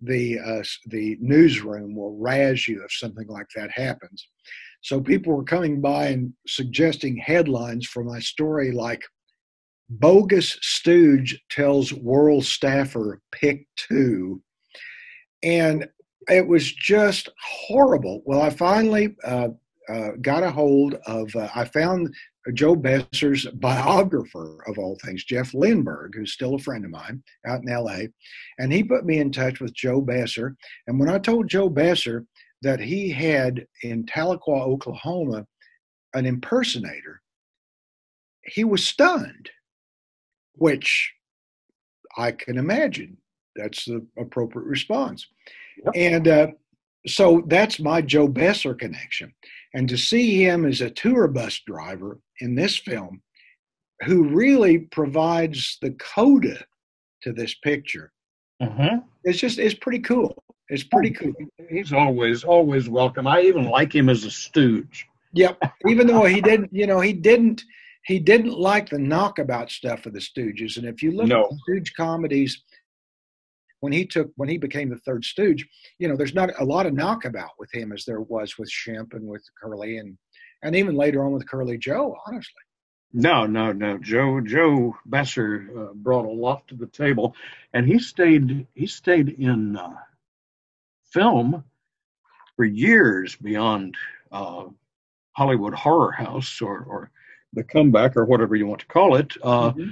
the 0.00 0.40
uh, 0.40 0.62
the 0.86 1.16
newsroom 1.20 1.94
will 1.94 2.18
razz 2.18 2.66
you 2.66 2.82
if 2.84 2.92
something 2.92 3.28
like 3.28 3.46
that 3.54 3.70
happens. 3.70 4.28
So 4.82 5.00
people 5.00 5.34
were 5.34 5.44
coming 5.44 5.80
by 5.80 6.08
and 6.08 6.32
suggesting 6.48 7.16
headlines 7.16 7.86
for 7.86 8.02
my 8.02 8.18
story 8.18 8.72
like 8.72 9.02
bogus 9.88 10.58
stooge 10.60 11.40
tells 11.48 11.92
world 11.92 12.44
staffer 12.44 13.20
pick 13.30 13.68
two 13.76 14.42
and 15.44 15.88
it 16.28 16.44
was 16.44 16.72
just 16.72 17.28
horrible 17.40 18.20
well 18.26 18.42
i 18.42 18.50
finally 18.50 19.14
uh, 19.22 19.46
uh, 19.88 20.10
got 20.20 20.42
a 20.42 20.50
hold 20.50 20.94
of 21.06 21.34
uh, 21.36 21.48
i 21.54 21.64
found 21.64 22.12
joe 22.54 22.76
besser's 22.76 23.46
biographer 23.54 24.58
of 24.66 24.78
all 24.78 24.96
things 25.04 25.24
jeff 25.24 25.52
lenburg 25.52 26.14
who's 26.14 26.32
still 26.32 26.54
a 26.54 26.58
friend 26.58 26.84
of 26.84 26.90
mine 26.90 27.22
out 27.46 27.62
in 27.62 27.74
la 27.74 27.98
and 28.58 28.72
he 28.72 28.82
put 28.82 29.04
me 29.04 29.18
in 29.18 29.30
touch 29.30 29.60
with 29.60 29.74
joe 29.74 30.00
besser 30.00 30.56
and 30.86 30.98
when 30.98 31.08
i 31.08 31.18
told 31.18 31.48
joe 31.48 31.68
besser 31.68 32.24
that 32.62 32.80
he 32.80 33.10
had 33.10 33.66
in 33.82 34.04
tahlequah 34.04 34.66
oklahoma 34.66 35.46
an 36.14 36.26
impersonator 36.26 37.20
he 38.44 38.64
was 38.64 38.86
stunned 38.86 39.50
which 40.56 41.12
I 42.16 42.32
can 42.32 42.58
imagine 42.58 43.16
that's 43.54 43.84
the 43.84 44.04
appropriate 44.18 44.66
response. 44.66 45.26
Yep. 45.84 45.94
And 45.94 46.28
uh, 46.28 46.46
so 47.06 47.44
that's 47.46 47.78
my 47.78 48.02
Joe 48.02 48.28
Besser 48.28 48.74
connection. 48.74 49.32
And 49.76 49.86
to 49.90 49.98
see 49.98 50.42
him 50.42 50.64
as 50.64 50.80
a 50.80 50.88
tour 50.88 51.28
bus 51.28 51.60
driver 51.66 52.18
in 52.40 52.54
this 52.54 52.78
film, 52.78 53.20
who 54.04 54.24
really 54.24 54.78
provides 54.78 55.76
the 55.82 55.90
coda 55.90 56.64
to 57.22 57.32
this 57.34 57.54
picture, 57.56 58.10
mm-hmm. 58.62 59.00
it's 59.24 59.38
just 59.38 59.58
it's 59.58 59.74
pretty 59.74 59.98
cool. 59.98 60.42
It's 60.70 60.84
pretty 60.84 61.10
cool. 61.10 61.34
He's 61.68 61.92
always 61.92 62.42
always 62.42 62.88
welcome. 62.88 63.26
I 63.26 63.42
even 63.42 63.66
like 63.66 63.94
him 63.94 64.08
as 64.08 64.24
a 64.24 64.30
stooge. 64.30 65.06
Yep. 65.34 65.58
Even 65.86 66.06
though 66.06 66.24
he 66.24 66.40
didn't, 66.40 66.72
you 66.72 66.86
know, 66.86 67.00
he 67.00 67.12
didn't 67.12 67.62
he 68.06 68.18
didn't 68.18 68.58
like 68.58 68.88
the 68.88 68.98
knockabout 68.98 69.70
stuff 69.70 70.06
of 70.06 70.14
the 70.14 70.20
Stooges. 70.20 70.78
And 70.78 70.86
if 70.86 71.02
you 71.02 71.12
look 71.12 71.26
no. 71.26 71.44
at 71.44 71.50
the 71.50 71.58
Stooge 71.64 71.92
comedies, 71.94 72.62
when 73.86 73.92
he 73.92 74.04
took 74.04 74.32
when 74.34 74.48
he 74.48 74.58
became 74.58 74.90
the 74.90 74.98
third 74.98 75.24
Stooge, 75.24 75.64
you 76.00 76.08
know, 76.08 76.16
there's 76.16 76.34
not 76.34 76.50
a 76.58 76.64
lot 76.64 76.86
of 76.86 76.92
knockabout 76.92 77.52
with 77.56 77.72
him 77.72 77.92
as 77.92 78.04
there 78.04 78.20
was 78.20 78.58
with 78.58 78.68
Shemp 78.68 79.14
and 79.14 79.28
with 79.28 79.44
Curly 79.62 79.98
and 79.98 80.18
and 80.64 80.74
even 80.74 80.96
later 80.96 81.24
on 81.24 81.30
with 81.30 81.48
Curly 81.48 81.78
Joe, 81.78 82.16
honestly. 82.26 82.64
No, 83.12 83.46
no, 83.46 83.70
no. 83.70 83.96
Joe 83.98 84.40
Joe 84.40 84.96
Besser 85.06 85.68
uh, 85.78 85.94
brought 85.94 86.24
a 86.24 86.28
lot 86.28 86.66
to 86.66 86.74
the 86.74 86.88
table, 86.88 87.36
and 87.74 87.86
he 87.86 88.00
stayed 88.00 88.66
he 88.74 88.88
stayed 88.88 89.28
in 89.28 89.76
uh, 89.76 89.94
film 91.12 91.62
for 92.56 92.64
years 92.64 93.36
beyond 93.36 93.94
uh, 94.32 94.64
Hollywood 95.36 95.74
Horror 95.74 96.10
House 96.10 96.60
or, 96.60 96.80
or 96.80 97.10
the 97.52 97.62
comeback 97.62 98.16
or 98.16 98.24
whatever 98.24 98.56
you 98.56 98.66
want 98.66 98.80
to 98.80 98.86
call 98.86 99.14
it. 99.14 99.32
Uh, 99.44 99.70
mm-hmm. 99.70 99.90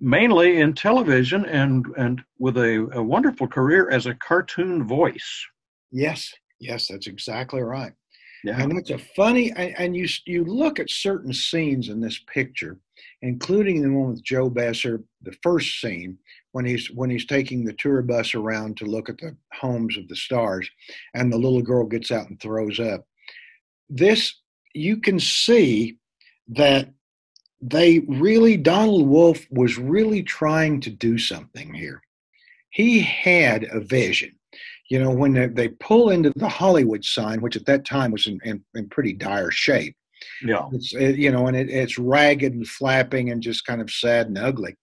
Mainly 0.00 0.60
in 0.60 0.74
television 0.74 1.44
and 1.46 1.84
and 1.96 2.22
with 2.38 2.56
a, 2.56 2.88
a 2.92 3.02
wonderful 3.02 3.48
career 3.48 3.90
as 3.90 4.06
a 4.06 4.14
cartoon 4.14 4.86
voice. 4.86 5.46
Yes, 5.90 6.32
yes, 6.60 6.86
that's 6.88 7.06
exactly 7.06 7.62
right. 7.62 7.92
Yeah. 8.44 8.60
And 8.60 8.78
it's 8.78 8.90
a 8.90 8.98
funny, 8.98 9.50
and 9.52 9.96
you 9.96 10.06
you 10.24 10.44
look 10.44 10.78
at 10.78 10.90
certain 10.90 11.32
scenes 11.32 11.88
in 11.88 12.00
this 12.00 12.20
picture, 12.32 12.78
including 13.22 13.82
the 13.82 13.90
one 13.90 14.10
with 14.10 14.22
Joe 14.22 14.48
Besser, 14.48 15.02
the 15.22 15.34
first 15.42 15.80
scene 15.80 16.18
when 16.52 16.64
he's 16.64 16.88
when 16.92 17.10
he's 17.10 17.26
taking 17.26 17.64
the 17.64 17.74
tour 17.74 18.00
bus 18.02 18.34
around 18.34 18.76
to 18.76 18.84
look 18.84 19.08
at 19.08 19.18
the 19.18 19.36
homes 19.52 19.96
of 19.96 20.06
the 20.08 20.16
stars, 20.16 20.70
and 21.14 21.32
the 21.32 21.38
little 21.38 21.62
girl 21.62 21.84
gets 21.84 22.12
out 22.12 22.28
and 22.28 22.40
throws 22.40 22.78
up. 22.78 23.04
This 23.88 24.34
you 24.74 24.98
can 24.98 25.18
see 25.18 25.98
that 26.48 26.90
they 27.60 28.00
really 28.00 28.56
Donald 28.56 29.06
Wolfe 29.06 29.46
was 29.50 29.78
really 29.78 30.22
trying 30.22 30.80
to 30.82 30.90
do 30.90 31.18
something 31.18 31.74
here. 31.74 32.02
He 32.70 33.00
had 33.00 33.64
a 33.64 33.80
vision 33.80 34.38
you 34.88 35.02
know, 35.02 35.10
when 35.10 35.32
they, 35.32 35.46
they 35.46 35.68
pull 35.68 36.10
into 36.10 36.32
the 36.36 36.48
Hollywood 36.48 37.04
sign, 37.04 37.40
which 37.40 37.56
at 37.56 37.66
that 37.66 37.84
time 37.84 38.10
was 38.10 38.26
in, 38.26 38.38
in, 38.44 38.64
in 38.74 38.88
pretty 38.88 39.12
dire 39.12 39.50
shape. 39.50 39.94
Yeah. 40.42 40.68
It's, 40.72 40.94
it, 40.94 41.16
you 41.16 41.30
know, 41.30 41.46
and 41.46 41.56
it, 41.56 41.68
it's 41.68 41.98
ragged 41.98 42.54
and 42.54 42.66
flapping 42.66 43.30
and 43.30 43.42
just 43.42 43.66
kind 43.66 43.80
of 43.80 43.90
sad 43.90 44.28
and 44.28 44.38
ugly. 44.38 44.76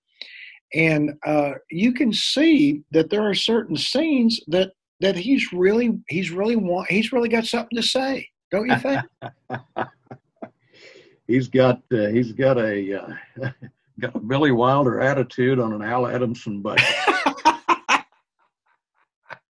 And 0.73 1.13
uh, 1.25 1.53
you 1.71 1.93
can 1.93 2.13
see 2.13 2.83
that 2.91 3.09
there 3.09 3.27
are 3.27 3.33
certain 3.33 3.75
scenes 3.75 4.39
that 4.47 4.71
that 5.01 5.15
he's 5.15 5.51
really 5.51 5.99
he's 6.07 6.31
really 6.31 6.55
want 6.55 6.89
he's 6.89 7.11
really 7.11 7.29
got 7.29 7.45
something 7.45 7.75
to 7.75 7.83
say, 7.83 8.27
don't 8.51 8.69
you 8.69 8.77
think? 8.77 9.01
he's 11.27 11.47
got 11.47 11.81
uh, 11.91 12.07
he's 12.07 12.31
got 12.31 12.57
a 12.57 13.01
uh, 13.01 13.49
got 13.99 14.15
a 14.15 14.19
Billy 14.19 14.51
Wilder 14.51 15.01
attitude 15.01 15.59
on 15.59 15.73
an 15.73 15.81
Al 15.81 16.07
Adamson 16.07 16.61
budget. 16.61 16.85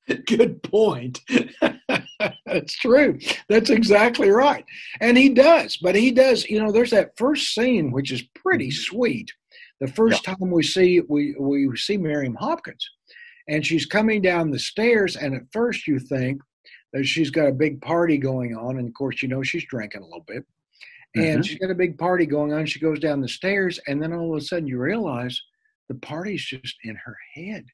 Good 0.27 0.62
point. 0.63 1.22
That's 2.46 2.75
true. 2.77 3.17
That's 3.50 3.70
exactly 3.70 4.29
right. 4.29 4.63
And 5.01 5.17
he 5.17 5.29
does, 5.29 5.77
but 5.77 5.96
he 5.96 6.12
does, 6.12 6.48
you 6.50 6.60
know, 6.60 6.72
there's 6.72 6.91
that 6.91 7.17
first 7.17 7.53
scene 7.53 7.91
which 7.91 8.12
is 8.12 8.22
pretty 8.36 8.67
mm-hmm. 8.67 8.96
sweet. 8.96 9.32
The 9.82 9.88
first 9.88 10.25
yeah. 10.25 10.36
time 10.36 10.51
we 10.51 10.63
see 10.63 11.01
we 11.10 11.36
we 11.39 11.75
see 11.75 11.98
Miriam 11.98 12.36
Hopkins 12.36 12.89
and 13.50 13.65
she's 13.65 13.86
coming 13.86 14.22
down 14.22 14.51
the 14.51 14.60
stairs 14.60 15.15
and 15.15 15.36
at 15.36 15.41
first 15.51 15.88
you 15.88 16.00
think 16.00 16.41
that 16.94 17.03
she's 17.05 17.29
got 17.29 17.48
a 17.48 17.53
big 17.53 17.82
party 17.82 18.17
going 18.17 18.55
on 18.55 18.77
and 18.77 18.88
of 18.88 18.94
course 18.94 19.22
you 19.22 19.27
know 19.27 19.44
she's 19.44 19.65
drinking 19.65 20.01
a 20.01 20.05
little 20.05 20.25
bit. 20.27 20.46
And 21.16 21.24
mm-hmm. 21.24 21.42
she's 21.42 21.60
got 21.60 21.72
a 21.72 21.76
big 21.76 21.98
party 21.98 22.26
going 22.26 22.54
on. 22.54 22.66
She 22.66 22.80
goes 22.80 23.00
down 23.00 23.22
the 23.22 23.28
stairs 23.28 23.80
and 23.88 24.02
then 24.02 24.14
all 24.14 24.36
of 24.36 24.42
a 24.42 24.46
sudden 24.46 24.68
you 24.68 24.80
realize 24.80 25.42
the 25.88 25.96
party's 25.96 26.44
just 26.44 26.76
in 26.84 26.96
her 26.96 27.18
head 27.34 27.66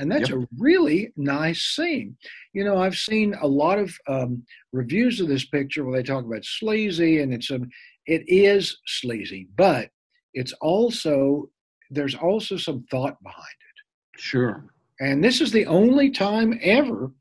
and 0.00 0.10
that's 0.10 0.30
yep. 0.30 0.38
a 0.38 0.48
really 0.58 1.12
nice 1.18 1.60
scene. 1.60 2.16
You 2.54 2.64
know, 2.64 2.78
I've 2.78 2.96
seen 2.96 3.34
a 3.34 3.46
lot 3.46 3.78
of 3.78 3.94
um, 4.08 4.42
reviews 4.72 5.20
of 5.20 5.28
this 5.28 5.44
picture 5.44 5.84
where 5.84 5.94
they 5.94 6.02
talk 6.02 6.24
about 6.24 6.44
sleazy, 6.44 7.20
and 7.20 7.34
it's 7.34 7.50
a, 7.50 7.60
it 8.06 8.24
is 8.26 8.78
sleazy, 8.86 9.48
but 9.56 9.90
it's 10.32 10.54
also 10.54 11.50
there's 11.90 12.14
also 12.14 12.56
some 12.56 12.86
thought 12.90 13.22
behind 13.22 13.44
it. 13.44 14.20
Sure. 14.20 14.64
And 15.00 15.22
this 15.22 15.42
is 15.42 15.52
the 15.52 15.66
only 15.66 16.10
time 16.10 16.58
ever 16.62 17.12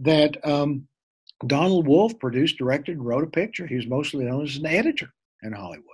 that 0.00 0.36
um, 0.44 0.88
Donald 1.46 1.86
Wolfe 1.86 2.18
produced, 2.18 2.58
directed, 2.58 2.96
and 2.96 3.06
wrote 3.06 3.22
a 3.22 3.28
picture. 3.28 3.66
He 3.66 3.76
was 3.76 3.86
mostly 3.86 4.24
known 4.24 4.42
as 4.42 4.56
an 4.56 4.66
editor 4.66 5.10
in 5.44 5.52
Hollywood. 5.52 5.84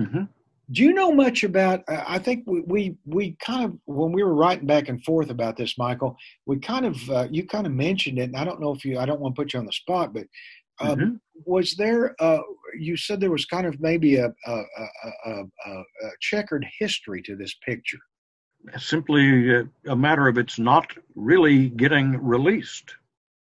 Mm-hmm. 0.00 0.24
Do 0.70 0.82
you 0.82 0.92
know 0.92 1.12
much 1.12 1.44
about? 1.44 1.82
Uh, 1.88 2.04
I 2.06 2.18
think 2.18 2.44
we, 2.46 2.60
we, 2.60 2.96
we 3.06 3.36
kind 3.40 3.64
of 3.64 3.78
when 3.86 4.12
we 4.12 4.22
were 4.22 4.34
writing 4.34 4.66
back 4.66 4.88
and 4.88 5.02
forth 5.02 5.30
about 5.30 5.56
this, 5.56 5.78
Michael, 5.78 6.16
we 6.46 6.58
kind 6.58 6.84
of 6.84 7.10
uh, 7.10 7.28
you 7.30 7.46
kind 7.46 7.66
of 7.66 7.72
mentioned 7.72 8.18
it, 8.18 8.24
and 8.24 8.36
I 8.36 8.44
don't 8.44 8.60
know 8.60 8.74
if 8.74 8.84
you 8.84 8.98
I 8.98 9.06
don't 9.06 9.20
want 9.20 9.34
to 9.34 9.40
put 9.40 9.52
you 9.52 9.60
on 9.60 9.66
the 9.66 9.72
spot, 9.72 10.12
but 10.12 10.26
um, 10.80 10.98
mm-hmm. 10.98 11.14
was 11.46 11.74
there? 11.76 12.14
Uh, 12.20 12.40
you 12.78 12.96
said 12.96 13.18
there 13.18 13.30
was 13.30 13.46
kind 13.46 13.66
of 13.66 13.80
maybe 13.80 14.16
a, 14.16 14.26
a, 14.46 14.62
a, 15.26 15.30
a 15.64 15.82
checkered 16.20 16.66
history 16.78 17.22
to 17.22 17.34
this 17.34 17.54
picture. 17.64 17.98
Simply 18.76 19.54
a, 19.54 19.68
a 19.86 19.96
matter 19.96 20.28
of 20.28 20.36
it's 20.36 20.58
not 20.58 20.92
really 21.14 21.70
getting 21.70 22.22
released. 22.22 22.94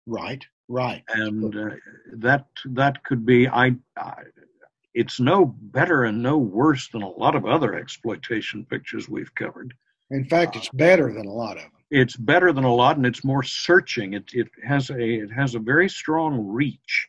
Right, 0.07 0.45
right, 0.69 1.03
and 1.09 1.57
uh, 1.57 1.71
that 2.13 2.47
that 2.67 3.03
could 3.03 3.27
be 3.27 3.49
I, 3.49 3.75
I 3.97 4.15
it's 4.95 5.21
no 5.21 5.45
better 5.47 6.05
and 6.05 6.23
no 6.23 6.39
worse 6.39 6.89
than 6.89 7.03
a 7.03 7.09
lot 7.09 7.35
of 7.35 7.47
other 7.47 7.75
exploitation 7.75 8.65
pictures 8.65 9.09
we've 9.09 9.35
covered. 9.35 9.75
In 10.11 10.25
fact, 10.25 10.57
it's 10.57 10.69
better 10.71 11.13
than 11.13 11.27
a 11.27 11.33
lot 11.33 11.57
of 11.57 11.63
them. 11.63 11.73
It's 11.91 12.17
better 12.17 12.53
than 12.53 12.65
a 12.65 12.75
lot, 12.75 12.97
and 12.97 13.07
it's 13.07 13.25
more 13.25 13.43
searching. 13.43 14.15
It 14.15 14.25
it 14.33 14.49
has 14.65 14.91
a 14.91 15.01
it 15.01 15.31
has 15.31 15.55
a 15.55 15.61
very 15.61 15.89
strong 15.89 16.47
reach. 16.47 17.09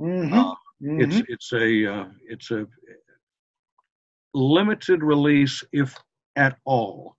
Mm-hmm. 0.00 0.32
Uh, 0.32 0.54
mm-hmm. 0.82 1.00
It's 1.00 1.22
it's 1.28 1.52
a 1.52 1.94
uh, 1.94 2.04
it's 2.28 2.50
a 2.50 2.66
limited 4.34 5.02
release, 5.02 5.62
if 5.72 5.96
at 6.36 6.58
all. 6.64 7.16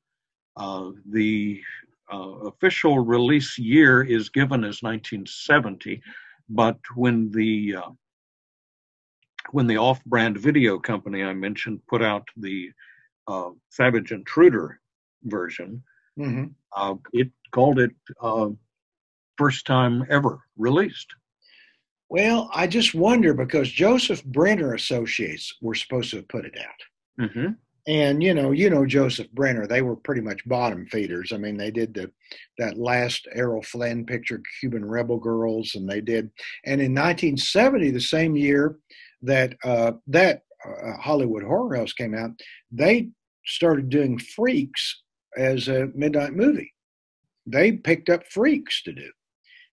Uh, 0.56 0.92
the 1.10 1.62
uh, 2.13 2.18
official 2.18 3.00
release 3.00 3.58
year 3.58 4.04
is 4.04 4.30
given 4.30 4.63
as 4.63 4.84
1970, 4.84 6.02
but 6.50 6.78
when 6.96 7.32
the 7.32 7.76
uh, 7.76 7.89
when 9.54 9.68
the 9.68 9.78
off-brand 9.78 10.38
video 10.38 10.80
company 10.80 11.24
I 11.24 11.34
mentioned 11.34 11.80
put 11.88 12.02
out 12.02 12.28
the 12.36 12.72
uh, 13.28 13.52
Savage 13.70 14.12
Intruder 14.12 14.80
version, 15.26 15.84
mm-hmm. 16.20 16.46
uh, 16.76 16.96
it 17.13 17.30
called 17.52 17.80
it 17.80 17.92
uh, 18.20 18.50
first 19.38 19.68
time 19.68 20.06
ever 20.10 20.39
released. 20.58 21.13
Well, 22.10 22.50
I 22.54 22.66
just 22.66 22.96
wonder 22.96 23.36
because 23.36 23.72
Joseph 23.72 24.24
Brenner 24.26 24.74
Associates 24.74 25.56
were 25.62 25.76
supposed 25.76 26.10
to 26.12 26.18
have 26.18 26.28
put 26.28 26.46
it 26.46 26.58
out. 26.60 27.26
Mm-hmm. 27.26 27.54
And 27.86 28.24
you 28.24 28.34
know, 28.34 28.52
you 28.52 28.72
know 28.72 28.86
Joseph 28.88 29.30
Brenner, 29.34 29.68
they 29.68 29.84
were 29.84 29.98
pretty 29.98 30.22
much 30.22 30.48
bottom 30.48 30.88
feeders. 30.88 31.32
I 31.32 31.38
mean, 31.38 31.58
they 31.58 31.70
did 31.70 31.94
the 31.94 32.10
that 32.58 32.78
last 32.78 33.28
Errol 33.34 33.62
Flynn 33.62 34.06
picture, 34.06 34.42
Cuban 34.60 34.86
Rebel 34.86 35.20
Girls, 35.20 35.76
and 35.76 35.88
they 35.88 36.02
did. 36.02 36.32
And 36.66 36.82
in 36.82 36.94
1970, 36.94 37.92
the 37.92 38.00
same 38.00 38.36
year, 38.36 38.78
that 39.23 39.55
uh, 39.63 39.93
that 40.07 40.43
uh, 40.65 40.97
Hollywood 41.01 41.43
Horror 41.43 41.75
House 41.77 41.93
came 41.93 42.13
out, 42.15 42.31
they 42.71 43.09
started 43.45 43.89
doing 43.89 44.17
Freaks 44.17 45.01
as 45.38 45.67
a 45.67 45.89
midnight 45.95 46.33
movie. 46.33 46.71
They 47.45 47.73
picked 47.73 48.09
up 48.09 48.25
Freaks 48.27 48.83
to 48.83 48.93
do. 48.93 49.09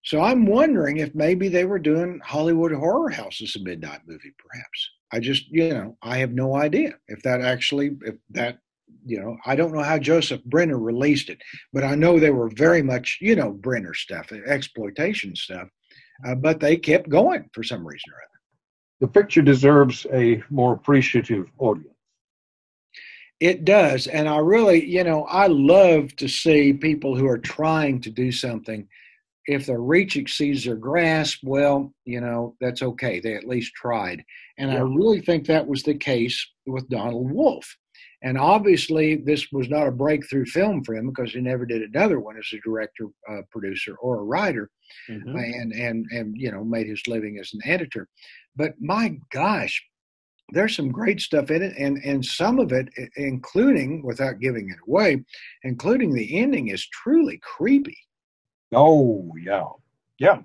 So 0.03 0.21
I'm 0.21 0.45
wondering 0.45 0.97
if 0.97 1.13
maybe 1.13 1.47
they 1.47 1.65
were 1.65 1.79
doing 1.79 2.19
Hollywood 2.23 2.71
Horror 2.71 3.11
House 3.11 3.39
as 3.41 3.55
a 3.55 3.63
midnight 3.63 4.01
movie, 4.07 4.33
perhaps. 4.37 4.89
I 5.13 5.19
just, 5.19 5.47
you 5.49 5.69
know, 5.69 5.97
I 6.01 6.17
have 6.17 6.31
no 6.31 6.55
idea 6.55 6.93
if 7.07 7.21
that 7.21 7.41
actually, 7.41 7.91
if 8.01 8.15
that, 8.31 8.57
you 9.05 9.19
know, 9.19 9.37
I 9.45 9.55
don't 9.55 9.73
know 9.73 9.83
how 9.83 9.99
Joseph 9.99 10.43
Brenner 10.45 10.79
released 10.79 11.29
it, 11.29 11.41
but 11.71 11.83
I 11.83 11.95
know 11.95 12.19
they 12.19 12.31
were 12.31 12.49
very 12.55 12.81
much, 12.81 13.19
you 13.21 13.35
know, 13.35 13.51
Brenner 13.51 13.93
stuff, 13.93 14.31
exploitation 14.31 15.35
stuff, 15.35 15.67
uh, 16.25 16.35
but 16.35 16.59
they 16.59 16.77
kept 16.77 17.09
going 17.09 17.49
for 17.53 17.63
some 17.63 17.85
reason 17.85 18.11
or 18.11 18.17
other 18.17 18.40
the 19.01 19.07
picture 19.07 19.41
deserves 19.41 20.05
a 20.13 20.41
more 20.49 20.73
appreciative 20.73 21.51
audience. 21.57 21.87
It 23.39 23.65
does. 23.65 24.05
And 24.05 24.29
I 24.29 24.37
really, 24.37 24.85
you 24.85 25.03
know, 25.03 25.23
I 25.23 25.47
love 25.47 26.15
to 26.17 26.29
see 26.29 26.71
people 26.73 27.15
who 27.15 27.27
are 27.27 27.39
trying 27.39 27.99
to 28.01 28.11
do 28.11 28.31
something. 28.31 28.87
If 29.47 29.65
their 29.65 29.81
reach 29.81 30.15
exceeds 30.15 30.63
their 30.63 30.75
grasp, 30.75 31.39
well, 31.43 31.91
you 32.05 32.21
know, 32.21 32.55
that's 32.61 32.83
okay. 32.83 33.19
They 33.19 33.33
at 33.33 33.47
least 33.47 33.73
tried. 33.73 34.23
And 34.59 34.71
yeah. 34.71 34.77
I 34.77 34.81
really 34.81 35.19
think 35.19 35.47
that 35.47 35.67
was 35.67 35.81
the 35.81 35.95
case 35.95 36.47
with 36.67 36.87
Donald 36.87 37.31
Wolfe. 37.31 37.75
And 38.23 38.37
obviously, 38.37 39.15
this 39.15 39.51
was 39.51 39.67
not 39.69 39.87
a 39.87 39.91
breakthrough 39.91 40.45
film 40.45 40.83
for 40.83 40.95
him 40.95 41.07
because 41.07 41.33
he 41.33 41.41
never 41.41 41.65
did 41.65 41.81
another 41.81 42.19
one 42.19 42.37
as 42.37 42.47
a 42.53 42.61
director, 42.63 43.07
uh, 43.27 43.41
producer, 43.49 43.95
or 43.95 44.19
a 44.19 44.23
writer, 44.23 44.69
mm-hmm. 45.09 45.35
and 45.35 45.71
and 45.73 46.05
and 46.11 46.35
you 46.37 46.51
know 46.51 46.63
made 46.63 46.87
his 46.87 47.01
living 47.07 47.39
as 47.39 47.51
an 47.53 47.61
editor. 47.65 48.07
But 48.55 48.73
my 48.79 49.17
gosh, 49.31 49.83
there's 50.51 50.75
some 50.75 50.91
great 50.91 51.19
stuff 51.19 51.49
in 51.49 51.63
it, 51.63 51.73
and 51.79 51.97
and 52.03 52.23
some 52.23 52.59
of 52.59 52.71
it, 52.71 52.89
including 53.15 54.03
without 54.03 54.39
giving 54.39 54.69
it 54.69 54.77
away, 54.87 55.23
including 55.63 56.13
the 56.13 56.37
ending, 56.37 56.67
is 56.67 56.87
truly 56.89 57.39
creepy. 57.41 57.97
Oh 58.71 59.31
yeah, 59.41 59.67
yeah. 60.19 60.41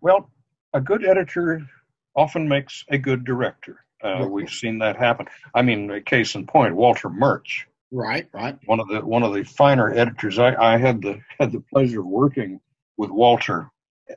Well, 0.00 0.30
a 0.74 0.80
good 0.80 1.04
editor 1.04 1.66
often 2.14 2.48
makes 2.48 2.84
a 2.90 2.98
good 2.98 3.24
director. 3.24 3.85
Uh, 4.02 4.26
we've 4.28 4.50
seen 4.50 4.78
that 4.78 4.96
happen. 4.96 5.26
I 5.54 5.62
mean, 5.62 5.90
a 5.90 6.00
case 6.00 6.34
in 6.34 6.46
point, 6.46 6.76
Walter 6.76 7.08
Murch. 7.08 7.66
Right, 7.90 8.28
right. 8.32 8.58
One 8.66 8.80
of 8.80 8.88
the 8.88 9.00
one 9.00 9.22
of 9.22 9.32
the 9.32 9.44
finer 9.44 9.90
editors. 9.90 10.38
I, 10.38 10.54
I 10.54 10.76
had 10.76 11.02
the 11.02 11.20
had 11.38 11.52
the 11.52 11.60
pleasure 11.72 12.00
of 12.00 12.06
working 12.06 12.60
with 12.96 13.10
Walter 13.10 13.70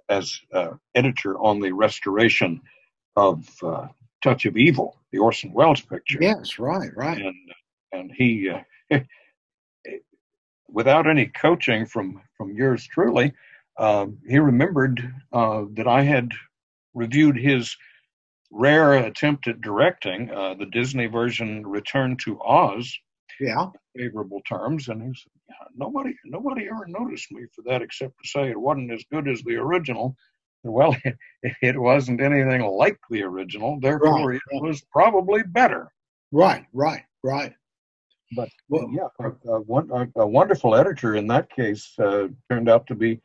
as 0.10 0.40
uh, 0.54 0.72
editor 0.96 1.38
on 1.40 1.60
the 1.60 1.72
restoration 1.72 2.62
of 3.16 3.48
uh, 3.64 3.88
Touch 4.24 4.46
of 4.46 4.58
Evil, 4.58 4.98
the 5.12 5.20
Orson 5.20 5.54
Welles 5.54 5.82
picture. 5.82 6.20
Yes, 6.22 6.60
right, 6.60 6.90
right. 6.96 7.22
And 7.22 7.36
and 7.92 8.12
he, 8.12 8.50
uh, 8.50 9.00
without 10.68 11.08
any 11.08 11.28
coaching 11.28 11.86
from 11.86 12.22
from 12.38 12.56
yours 12.56 12.86
truly, 12.86 13.34
uh, 13.78 14.08
he 14.28 14.40
remembered 14.40 15.14
uh, 15.32 15.64
that 15.74 15.88
I 15.88 16.04
had 16.04 16.32
reviewed 16.94 17.38
his 17.38 17.76
rare 18.52 18.94
attempt 18.94 19.48
at 19.48 19.62
directing 19.62 20.32
uh, 20.32 20.56
the 20.56 20.66
Disney 20.66 21.08
version 21.08 21.66
Return 21.66 22.18
to 22.26 22.42
Oz. 22.42 22.98
Yeah. 23.40 23.68
Favorable 23.98 24.42
terms, 24.48 24.90
and 24.90 25.02
he 25.02 25.08
said, 25.14 25.32
yeah, 25.48 25.68
"Nobody, 25.76 26.14
nobody 26.26 26.68
ever 26.68 26.86
noticed 26.88 27.32
me 27.32 27.44
for 27.56 27.62
that, 27.68 27.82
except 27.82 28.14
to 28.22 28.28
say 28.30 28.50
it 28.50 28.60
wasn't 28.60 28.92
as 28.92 29.04
good 29.12 29.28
as 29.30 29.42
the 29.44 29.56
original." 29.56 30.16
Well, 30.64 30.96
it, 31.06 31.16
it 31.62 31.80
wasn't 31.80 32.22
anything 32.22 32.62
like 32.64 33.00
the 33.10 33.24
original, 33.24 33.80
therefore 33.80 34.32
Right, 34.32 34.42
it 34.52 34.62
was 34.62 34.84
probably 34.92 35.42
better. 35.44 35.90
Right, 36.32 36.66
right, 36.74 37.04
right. 37.24 37.54
But 38.36 38.50
Well- 38.68 38.90
yeah, 38.92 39.08
a, 39.20 39.52
a, 39.52 40.08
a 40.18 40.28
wonderful 40.28 40.76
editor 40.76 41.16
in 41.16 41.28
that 41.28 41.50
case 41.50 41.98
uh, 41.98 42.28
turned 42.50 42.70
out 42.70 42.88
to 42.88 42.96
be 42.96 43.22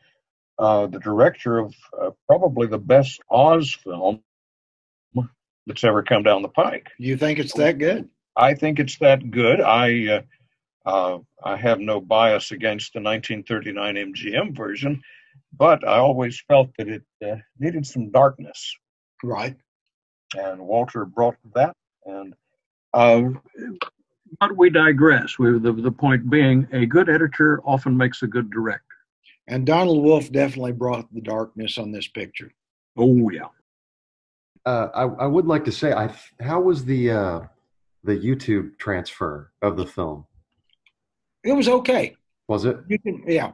uh, 0.58 0.86
the 0.86 1.00
director 1.00 1.58
of 1.58 1.74
uh, 2.00 2.10
probably 2.28 2.68
the 2.68 2.78
best 2.78 3.20
Oz 3.30 3.74
film 3.74 4.22
that's 5.66 5.84
ever 5.84 6.02
come 6.02 6.22
down 6.22 6.42
the 6.42 6.48
pike. 6.48 6.88
You 6.98 7.16
think 7.16 7.38
it's 7.38 7.54
that 7.54 7.78
good? 7.78 8.08
I 8.36 8.54
think 8.54 8.78
it's 8.80 8.98
that 8.98 9.30
good. 9.30 9.60
I 9.60 10.08
uh, 10.08 10.22
uh, 10.88 11.18
I 11.44 11.56
have 11.56 11.80
no 11.80 12.00
bias 12.00 12.52
against 12.52 12.92
the 12.94 13.00
1939 13.00 13.96
MGM 14.14 14.56
version, 14.56 15.02
but 15.56 15.86
I 15.86 15.98
always 15.98 16.40
felt 16.48 16.70
that 16.78 16.88
it 16.88 17.02
uh, 17.26 17.36
needed 17.58 17.86
some 17.86 18.10
darkness, 18.10 18.76
Right. 19.22 19.56
and 20.36 20.60
Walter 20.60 21.04
brought 21.04 21.36
that. 21.54 21.74
And 22.06 22.34
uh, 22.94 23.22
but 24.40 24.56
we 24.56 24.70
digress. 24.70 25.38
We, 25.38 25.58
the 25.58 25.72
the 25.72 25.92
point 25.92 26.30
being, 26.30 26.68
a 26.72 26.86
good 26.86 27.08
editor 27.08 27.60
often 27.64 27.96
makes 27.96 28.22
a 28.22 28.26
good 28.28 28.50
director. 28.50 28.82
And 29.48 29.66
Donald 29.66 30.02
Wolfe 30.02 30.32
definitely 30.32 30.72
brought 30.72 31.12
the 31.14 31.20
darkness 31.22 31.78
on 31.78 31.92
this 31.92 32.08
picture. 32.08 32.52
Oh 32.96 33.30
yeah. 33.30 33.48
Uh, 34.66 34.88
I, 34.94 35.02
I 35.02 35.26
would 35.26 35.46
like 35.46 35.64
to 35.66 35.72
say, 35.72 35.92
I 35.92 36.14
how 36.40 36.60
was 36.60 36.84
the 36.84 37.10
uh, 37.10 37.40
the 38.02 38.16
YouTube 38.16 38.78
transfer 38.78 39.52
of 39.62 39.76
the 39.76 39.86
film? 39.86 40.26
It 41.44 41.52
was 41.52 41.68
okay. 41.68 42.16
Was 42.48 42.64
it? 42.64 42.78
You 42.88 42.98
can, 42.98 43.22
yeah. 43.26 43.52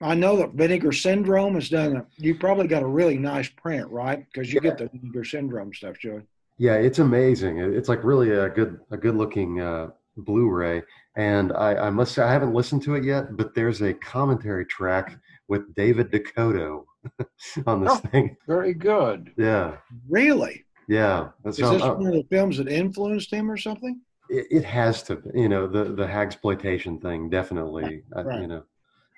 I 0.00 0.14
know 0.14 0.36
that 0.36 0.52
Vinegar 0.52 0.92
Syndrome 0.92 1.54
has 1.54 1.68
done. 1.68 1.96
A, 1.96 2.06
you 2.16 2.34
probably 2.36 2.68
got 2.68 2.82
a 2.82 2.86
really 2.86 3.18
nice 3.18 3.48
print, 3.48 3.88
right? 3.90 4.24
Because 4.24 4.52
you 4.52 4.60
get 4.60 4.78
the 4.78 4.88
Vinegar 4.88 5.24
Syndrome 5.24 5.74
stuff, 5.74 5.98
Joey. 5.98 6.22
Yeah, 6.56 6.74
it's 6.74 6.98
amazing. 6.98 7.58
It's 7.58 7.88
like 7.88 8.04
really 8.04 8.30
a 8.30 8.48
good 8.48 8.80
a 8.90 8.96
good 8.96 9.16
looking 9.16 9.60
uh, 9.60 9.88
Blu-ray. 10.16 10.82
And 11.16 11.52
I, 11.52 11.74
I 11.74 11.90
must 11.90 12.14
say, 12.14 12.22
I 12.22 12.32
haven't 12.32 12.54
listened 12.54 12.82
to 12.84 12.94
it 12.94 13.04
yet, 13.04 13.36
but 13.36 13.54
there's 13.54 13.82
a 13.82 13.92
commentary 13.94 14.64
track 14.66 15.18
with 15.48 15.74
David 15.74 16.12
DeCoteau 16.12 16.84
on 17.66 17.82
this 17.84 17.92
Oh. 17.92 17.96
thing. 17.96 18.36
Very 18.46 18.74
good. 18.74 19.32
Yeah, 19.36 19.76
Really? 20.08 20.64
yeah. 20.88 21.28
That's 21.44 21.58
Is 21.58 21.64
how- 21.64 21.72
this 21.72 21.82
uh, 21.82 21.94
one 21.94 22.06
of 22.08 22.14
the 22.14 22.26
films 22.30 22.58
that 22.58 22.68
influenced 22.68 23.32
him 23.32 23.50
or 23.50 23.56
something? 23.56 24.00
it, 24.30 24.46
it 24.50 24.64
has 24.64 25.02
to 25.04 25.22
you 25.34 25.48
know 25.48 25.66
the 25.66 25.84
the 25.84 26.04
hagsploitation 26.06 27.00
thing 27.00 27.30
definitely 27.30 28.02
uh, 28.14 28.24
Right. 28.24 28.42
you 28.42 28.46
know 28.46 28.62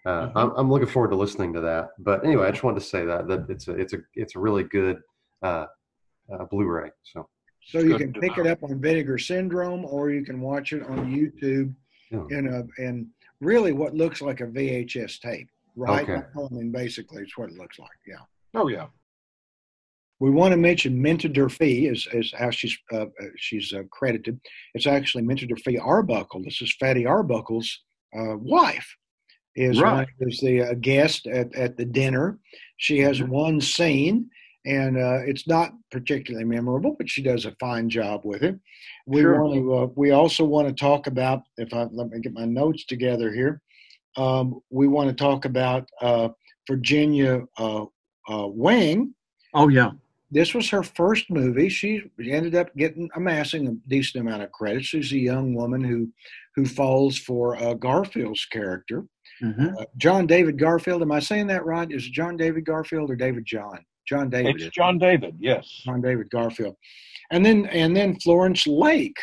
uh, 0.06 0.28
Mhm. 0.28 0.32
I'm, 0.36 0.50
I'm 0.56 0.70
looking 0.70 0.86
forward 0.86 1.10
to 1.10 1.16
listening 1.16 1.52
to 1.54 1.60
that 1.62 1.88
but 1.98 2.24
anyway 2.24 2.46
i 2.46 2.50
just 2.52 2.62
wanted 2.62 2.78
to 2.78 2.86
say 2.86 3.04
that 3.06 3.26
that 3.26 3.50
it's 3.50 3.66
a 3.66 3.72
it's 3.72 3.92
a 3.92 3.98
it's 4.14 4.36
a 4.36 4.38
really 4.38 4.62
good 4.62 5.00
uh, 5.42 5.66
uh 6.32 6.44
blu-ray 6.44 6.90
so 7.02 7.28
So 7.72 7.80
you 7.80 7.96
can 7.98 8.12
pick 8.12 8.36
know. 8.36 8.44
it 8.44 8.50
up 8.52 8.62
on 8.62 8.80
Vinegar 8.80 9.18
Syndrome, 9.18 9.84
or 9.84 10.10
you 10.10 10.24
can 10.24 10.40
watch 10.40 10.72
it 10.72 10.82
on 10.84 10.98
YouTube 11.12 11.74
yeah. 12.12 12.38
in 12.38 12.46
a 12.46 12.60
in 12.80 13.10
really 13.40 13.72
what 13.72 13.94
looks 13.94 14.22
like 14.22 14.40
a 14.42 14.46
VHS 14.46 15.18
tape, 15.20 15.48
right? 15.76 16.08
Okay. 16.08 16.22
I 16.36 16.48
mean, 16.54 16.70
basically, 16.72 17.22
it's 17.22 17.36
what 17.36 17.50
it 17.50 17.56
looks 17.56 17.78
like. 17.78 17.90
Yeah. 18.06 18.24
Oh 18.54 18.68
yeah. 18.68 18.86
We 20.18 20.28
want 20.30 20.52
to 20.52 20.58
mention 20.58 21.00
Minta 21.00 21.28
Durfee 21.30 21.88
as, 21.88 22.06
as 22.12 22.30
how 22.36 22.50
she's 22.50 22.76
uh, 22.92 23.02
uh, 23.06 23.06
she's 23.38 23.72
uh, 23.72 23.84
credited. 23.90 24.38
It's 24.74 24.86
actually 24.86 25.22
Minta 25.24 25.46
Durfee 25.46 25.78
Arbuckle. 25.78 26.42
This 26.44 26.60
is 26.60 26.74
Fatty 26.78 27.06
Arbuckle's 27.06 27.80
uh, 28.14 28.36
wife. 28.36 28.96
Is 29.56 29.80
Right. 29.80 30.06
is 30.20 30.38
the 30.40 30.62
uh, 30.62 30.74
guest 30.74 31.26
at, 31.26 31.54
at 31.54 31.76
the 31.76 31.84
dinner. 31.84 32.38
She 32.76 32.98
has 33.00 33.20
one 33.22 33.60
scene, 33.60 34.30
and 34.64 34.96
uh, 34.96 35.20
it's 35.26 35.48
not 35.48 35.72
particularly 35.90 36.44
memorable, 36.44 36.94
but 36.98 37.10
she 37.10 37.20
does 37.22 37.46
a 37.46 37.56
fine 37.58 37.88
job 37.90 38.20
with 38.24 38.42
it. 38.42 38.56
We 39.06 39.22
Sure. 39.22 39.42
want 39.42 39.54
to. 39.54 39.74
Uh, 39.74 39.86
we 39.96 40.10
also 40.12 40.44
want 40.44 40.68
to 40.68 40.74
talk 40.74 41.06
about. 41.08 41.42
If 41.56 41.72
I 41.74 41.84
let 41.90 42.10
me 42.10 42.20
get 42.20 42.32
my 42.34 42.44
notes 42.44 42.84
together 42.84 43.32
here, 43.32 43.60
um, 44.16 44.60
we 44.70 44.88
want 44.88 45.08
to 45.08 45.14
talk 45.14 45.44
about 45.44 45.88
uh, 46.00 46.28
Virginia 46.68 47.42
uh, 47.58 47.84
uh, 48.28 48.46
Wang 48.48 49.14
Oh 49.54 49.68
yeah. 49.68 49.90
this 50.30 50.54
was 50.54 50.68
her 50.70 50.82
first 50.82 51.30
movie. 51.30 51.68
She 51.68 52.02
ended 52.24 52.54
up 52.54 52.74
getting 52.76 53.08
amassing 53.16 53.66
a 53.68 53.72
decent 53.88 54.20
amount 54.24 54.42
of 54.42 54.52
credit. 54.52 54.84
She's 54.84 55.12
a 55.12 55.18
young 55.18 55.54
woman 55.54 55.82
who 55.82 56.08
who 56.56 56.66
falls 56.66 57.16
for 57.18 57.56
uh, 57.56 57.74
Garfield's 57.74 58.44
character, 58.46 59.04
Mm-hmm. 59.42 59.68
uh, 59.78 59.84
John 59.96 60.26
David 60.26 60.58
Garfield. 60.58 61.00
Am 61.00 61.10
I 61.12 61.18
saying 61.20 61.46
that 61.46 61.64
right? 61.64 61.90
Is 61.90 62.04
it 62.06 62.12
John 62.12 62.36
David 62.36 62.66
Garfield 62.66 63.10
or 63.10 63.16
David 63.16 63.46
John? 63.46 63.78
John 64.06 64.28
David. 64.28 64.60
It's 64.60 64.74
John 64.74 64.98
David. 64.98 65.34
Yes. 65.40 65.66
John 65.84 66.02
David 66.02 66.28
Garfield, 66.30 66.76
and 67.30 67.44
then 67.46 67.64
and 67.66 67.96
then 67.96 68.18
Florence 68.20 68.66
Lake. 68.66 69.16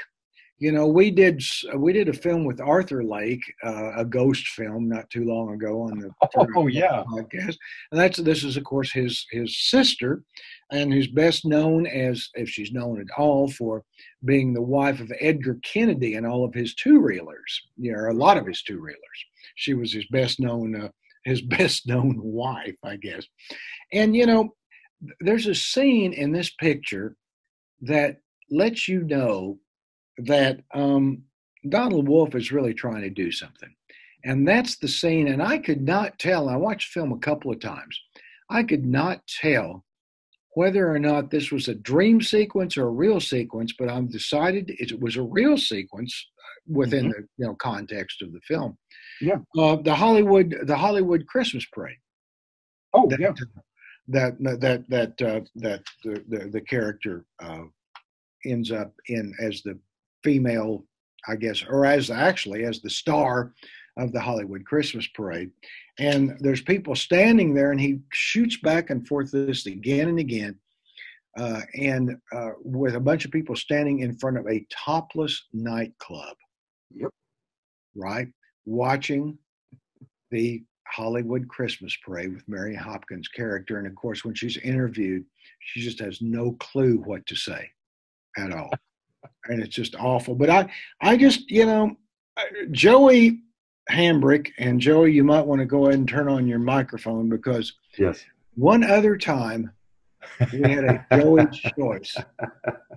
You 0.60 0.72
know, 0.72 0.88
we 0.88 1.12
did 1.12 1.42
we 1.76 1.94
did 1.94 2.10
a 2.10 2.14
film 2.14 2.44
with 2.44 2.60
Arthur 2.60 3.04
Lake, 3.04 3.42
uh, 3.64 3.92
a 3.98 4.04
ghost 4.04 4.48
film, 4.48 4.90
not 4.90 5.08
too 5.12 5.24
long 5.24 5.54
ago 5.54 5.84
on 5.84 6.00
the 6.00 6.10
Oh 6.56 6.66
yeah. 6.66 7.04
podcast, 7.08 7.58
and 7.92 8.00
that's 8.02 8.18
this 8.18 8.44
is 8.44 8.58
of 8.58 8.64
course 8.64 8.92
his 8.92 9.26
his 9.30 9.56
sister, 9.70 10.24
and 10.72 10.92
who's 10.92 11.08
best 11.08 11.46
known 11.46 11.86
as 11.86 12.30
if 12.34 12.50
she's 12.50 12.72
known 12.72 13.00
at 13.00 13.20
all 13.20 13.52
for 13.52 13.84
being 14.26 14.52
the 14.52 14.62
wife 14.62 15.00
of 15.00 15.12
Edgar 15.20 15.60
Kennedy 15.64 16.16
and 16.16 16.26
all 16.26 16.44
of 16.44 16.56
his 16.56 16.74
two 16.74 17.02
reelers. 17.02 17.52
You 17.78 17.92
know, 17.92 18.10
a 18.10 18.14
lot 18.14 18.38
of 18.38 18.48
his 18.48 18.64
two 18.64 18.80
reelers. 18.80 19.20
She 19.56 19.76
was 19.76 19.94
his 19.94 20.08
best 20.08 20.40
known 20.40 20.76
uh, 20.76 20.90
his 21.24 21.42
best 21.58 21.88
known 21.88 22.20
wife, 22.20 22.78
I 22.84 22.96
guess. 22.96 23.28
And 23.94 24.16
you 24.16 24.26
know, 24.26 24.56
there's 25.20 25.46
a 25.46 25.54
scene 25.54 26.14
in 26.14 26.32
this 26.32 26.50
picture 26.50 27.16
that 27.82 28.18
lets 28.50 28.88
you 28.88 29.04
know 29.04 29.60
that 30.20 30.62
um, 30.74 31.24
Donald 31.70 32.08
Wolfe 32.08 32.36
is 32.36 32.52
really 32.52 32.74
trying 32.74 33.02
to 33.02 33.10
do 33.10 33.32
something. 33.32 33.74
And 34.24 34.48
that's 34.48 34.78
the 34.78 34.88
scene. 34.88 35.28
And 35.28 35.42
I 35.42 35.58
could 35.58 35.82
not 35.82 36.20
tell, 36.20 36.50
I 36.50 36.56
watched 36.56 36.94
the 36.94 37.00
film 37.00 37.12
a 37.12 37.20
couple 37.20 37.52
of 37.52 37.60
times, 37.60 38.00
I 38.50 38.64
could 38.64 38.86
not 38.86 39.22
tell 39.28 39.86
whether 40.56 40.92
or 40.92 40.98
not 40.98 41.30
this 41.30 41.52
was 41.52 41.68
a 41.68 41.76
dream 41.76 42.22
sequence 42.22 42.78
or 42.78 42.88
a 42.88 42.92
real 42.92 43.20
sequence, 43.20 43.74
but 43.78 43.90
I'm 43.90 44.08
decided 44.08 44.72
it 44.80 45.00
was 45.00 45.16
a 45.16 45.22
real 45.22 45.58
sequence 45.58 46.28
within 46.68 47.10
the 47.10 47.28
you 47.38 47.46
know 47.46 47.56
context 47.56 48.22
of 48.22 48.34
the 48.34 48.42
film. 48.42 48.78
Yeah. 49.22 49.38
Uh, 49.58 49.78
the 49.78 49.94
Hollywood 49.94 50.56
the 50.64 50.76
Hollywood 50.76 51.26
Christmas 51.28 51.66
parade 51.72 51.98
Oh 52.94 53.08
that 53.10 53.20
yeah. 53.20 53.34
that 54.08 54.38
that 54.40 54.90
that 54.90 55.22
uh, 55.22 55.42
that 55.56 55.84
the, 56.04 56.24
the 56.30 56.50
the 56.54 56.62
character 56.62 57.26
uh, 57.42 57.64
ends 58.46 58.72
up 58.72 58.94
in 59.08 59.34
as 59.42 59.62
the 59.64 59.78
female, 60.24 60.86
I 61.28 61.36
guess, 61.36 61.64
or 61.68 61.86
as 61.86 62.10
actually 62.10 62.64
as 62.64 62.82
the 62.82 62.90
star 62.90 63.54
of 63.98 64.12
the 64.12 64.20
Hollywood 64.20 64.66
Christmas 64.66 65.08
parade. 65.08 65.52
And 66.00 66.38
there's 66.40 66.62
people 66.62 66.96
standing 66.96 67.54
there, 67.54 67.72
and 67.72 67.80
he 67.80 68.00
shoots 68.12 68.58
back 68.58 68.90
and 68.90 69.08
forth 69.08 69.32
this 69.32 69.66
again 69.66 70.10
and 70.10 70.20
again. 70.20 70.60
Uh, 71.38 71.62
and 71.80 72.16
uh, 72.36 72.50
with 72.64 72.96
a 72.96 73.00
bunch 73.00 73.24
of 73.24 73.32
people 73.32 73.56
standing 73.56 74.00
in 74.00 74.18
front 74.18 74.38
of 74.38 74.48
a 74.48 74.66
topless 74.72 75.46
nightclub. 75.54 76.36
Yep. 76.92 77.12
Right? 77.96 78.28
Watching 78.66 79.38
the 80.32 80.64
Hollywood 80.88 81.48
Christmas 81.48 81.96
parade 82.04 82.34
with 82.34 82.48
Mary 82.48 82.76
Hopkins' 82.76 83.28
character. 83.28 83.78
And 83.78 83.88
of 83.88 83.96
course, 83.96 84.24
when 84.24 84.34
she's 84.34 84.58
interviewed, 84.58 85.26
she 85.60 85.82
just 85.82 86.00
has 86.00 86.22
no 86.22 86.54
clue 86.54 86.98
what 86.98 87.26
to 87.28 87.36
say 87.36 87.70
at 88.38 88.54
all. 88.54 88.72
And 89.46 89.62
it's 89.62 89.76
just 89.76 89.96
awful. 89.96 90.36
But 90.36 90.50
I, 90.50 90.70
I 91.02 91.18
just, 91.18 91.50
you 91.50 91.66
know, 91.66 91.96
Joey 92.72 93.40
Hambrick 93.90 94.50
and 94.58 94.80
Joey, 94.80 95.14
you 95.14 95.24
might 95.24 95.46
want 95.46 95.60
to 95.60 95.66
go 95.66 95.86
ahead 95.88 96.00
and 96.00 96.08
turn 96.08 96.28
on 96.28 96.48
your 96.48 96.60
microphone 96.60 97.30
because 97.30 97.74
yes 97.98 98.24
one 98.56 98.84
other 98.84 99.16
time 99.18 99.72
we 100.52 100.62
had 100.62 100.84
a 100.84 101.06
Joey 101.20 101.46
choice. 101.80 102.16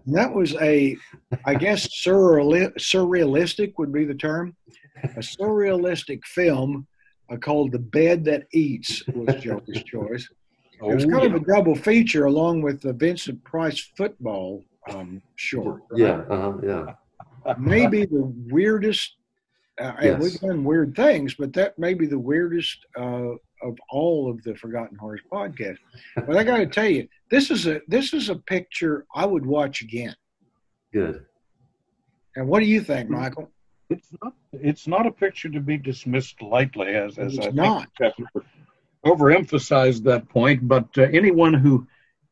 And 0.07 0.15
that 0.17 0.33
was 0.35 0.55
a, 0.57 0.97
I 1.45 1.55
guess, 1.55 1.87
surreal, 2.03 2.73
surrealistic 2.79 3.75
would 3.79 3.93
be 3.93 4.05
the 4.05 4.15
term. 4.15 4.57
A 5.05 5.21
surrealistic 5.21 6.25
film 6.25 6.87
uh, 7.31 7.37
called 7.37 7.73
The 7.73 7.79
Bed 7.79 8.25
That 8.25 8.45
Eats 8.53 9.07
was 9.09 9.35
Joey's 9.43 9.83
choice. 9.85 10.29
it 10.83 10.95
was 10.95 11.05
Oh, 11.05 11.09
kind 11.11 11.23
yeah. 11.31 11.37
of 11.37 11.43
a 11.43 11.45
double 11.45 11.75
feature 11.77 12.25
along 12.25 12.63
with 12.63 12.81
the 12.81 12.95
Vincent 12.95 13.45
Price 13.45 13.79
football 13.97 14.65
um, 14.89 15.21
short. 15.37 15.83
right? 15.91 16.01
Yeah, 16.01 16.23
uh-huh, 16.29 16.53
yeah. 16.63 17.55
maybe 17.59 18.07
the 18.07 18.33
weirdest. 18.49 19.17
Uh, 19.81 19.95
and 19.99 20.05
Yes. 20.05 20.23
we've 20.23 20.41
done 20.41 20.63
weird 20.63 20.95
things, 20.95 21.35
but 21.39 21.53
that 21.55 21.79
may 21.79 21.95
be 21.95 22.07
the 22.07 22.19
weirdest 22.19 22.85
uh, 22.99 23.31
of 23.63 23.79
all 23.91 24.31
of 24.31 24.43
the 24.43 24.55
Forgotten 24.55 24.97
Horrors 24.99 25.23
podcast. 25.33 25.79
But 26.15 26.37
I 26.37 26.45
got 26.45 26.59
to 26.59 26.67
tell 26.67 26.87
you, 26.89 27.09
this 27.31 27.51
is 27.51 27.67
a 27.67 27.81
this 27.89 28.13
is 28.13 28.29
a 28.29 28.37
picture 28.37 29.07
I 29.15 29.25
would 29.25 29.47
watch 29.47 29.81
again. 29.81 30.15
Good. 30.93 31.25
And 32.37 32.47
what 32.47 32.61
do 32.61 32.67
you 32.67 32.81
think, 32.83 33.09
Michael? 33.09 33.51
It's 33.89 34.09
not. 34.23 34.35
It's 34.53 34.87
not 34.87 35.07
a 35.07 35.11
picture 35.11 35.49
to 35.49 35.61
be 35.61 35.79
dismissed 35.79 36.43
lightly, 36.43 36.89
as 36.95 37.19
as 37.19 37.35
It's 37.35 37.39
I 37.39 37.43
think 37.45 37.55
not. 37.57 37.89
Jeff 37.99 38.13
overemphasized 39.07 40.03
that 40.05 40.29
point. 40.29 40.67
But 40.69 40.87
uh, 40.99 41.03
anyone 41.13 41.55
who 41.55 41.87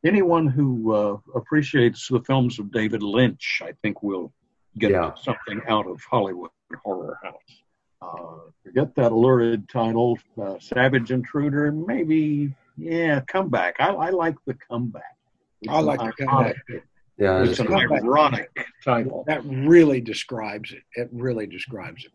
anyone 0.04 0.46
who 0.46 0.92
uh, 0.94 1.16
appreciates 1.34 2.08
the 2.08 2.20
films 2.20 2.58
of 2.58 2.70
David 2.72 3.02
Lynch, 3.02 3.60
I 3.64 3.72
think, 3.82 4.02
will 4.02 4.32
get 4.78 4.90
Yeah. 4.92 5.12
something 5.14 5.60
out 5.68 5.86
of 5.86 6.00
Hollywood 6.02 6.50
Horror 6.84 7.18
House. 7.22 7.62
Uh, 8.00 8.50
forget 8.64 8.94
that 8.94 9.12
lurid 9.12 9.68
title, 9.68 10.16
uh, 10.40 10.56
Savage 10.60 11.10
Intruder. 11.10 11.72
Maybe, 11.72 12.54
yeah, 12.76 13.20
comeback. 13.26 13.76
I, 13.80 13.88
I 13.88 14.10
like 14.10 14.36
the 14.46 14.54
comeback. 14.54 15.16
It's 15.62 15.72
I 15.72 15.80
like 15.80 15.98
the 15.98 16.24
comeback. 16.24 16.56
Yeah, 17.18 17.42
It's 17.42 17.58
an 17.58 17.66
Comeback. 17.66 18.02
ironic 18.04 18.50
title. 18.84 19.24
That 19.26 19.44
really 19.44 20.00
describes 20.00 20.70
it. 20.70 20.84
It 20.94 21.08
really 21.12 21.48
describes 21.48 22.04
it. 22.04 22.12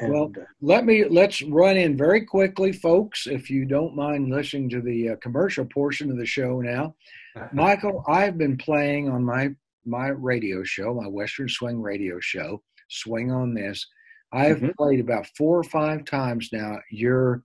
And, 0.00 0.12
Well, 0.12 0.32
uh, 0.36 0.42
Let 0.60 0.84
me 0.84 1.04
let's 1.04 1.42
run 1.42 1.76
in 1.76 1.96
very 1.96 2.24
quickly, 2.24 2.72
folks. 2.72 3.26
If 3.26 3.50
you 3.50 3.64
don't 3.64 3.96
mind 3.96 4.30
listening 4.30 4.68
to 4.70 4.80
the 4.80 5.10
uh, 5.10 5.16
commercial 5.16 5.64
portion 5.64 6.10
of 6.10 6.18
the 6.18 6.26
show 6.26 6.60
now, 6.60 6.94
Michael, 7.52 8.04
I've 8.08 8.38
been 8.38 8.56
playing 8.56 9.08
on 9.08 9.24
my 9.24 9.50
my 9.84 10.08
radio 10.08 10.62
show, 10.64 10.94
my 10.94 11.06
Western 11.06 11.48
Swing 11.48 11.80
radio 11.80 12.18
show, 12.20 12.62
Swing 12.88 13.30
on 13.30 13.54
This. 13.54 13.86
I've 14.32 14.58
Mhm. 14.58 14.74
played 14.76 15.00
about 15.00 15.28
four 15.36 15.58
or 15.58 15.62
five 15.64 16.04
times 16.04 16.50
now. 16.52 16.78
Your 16.90 17.42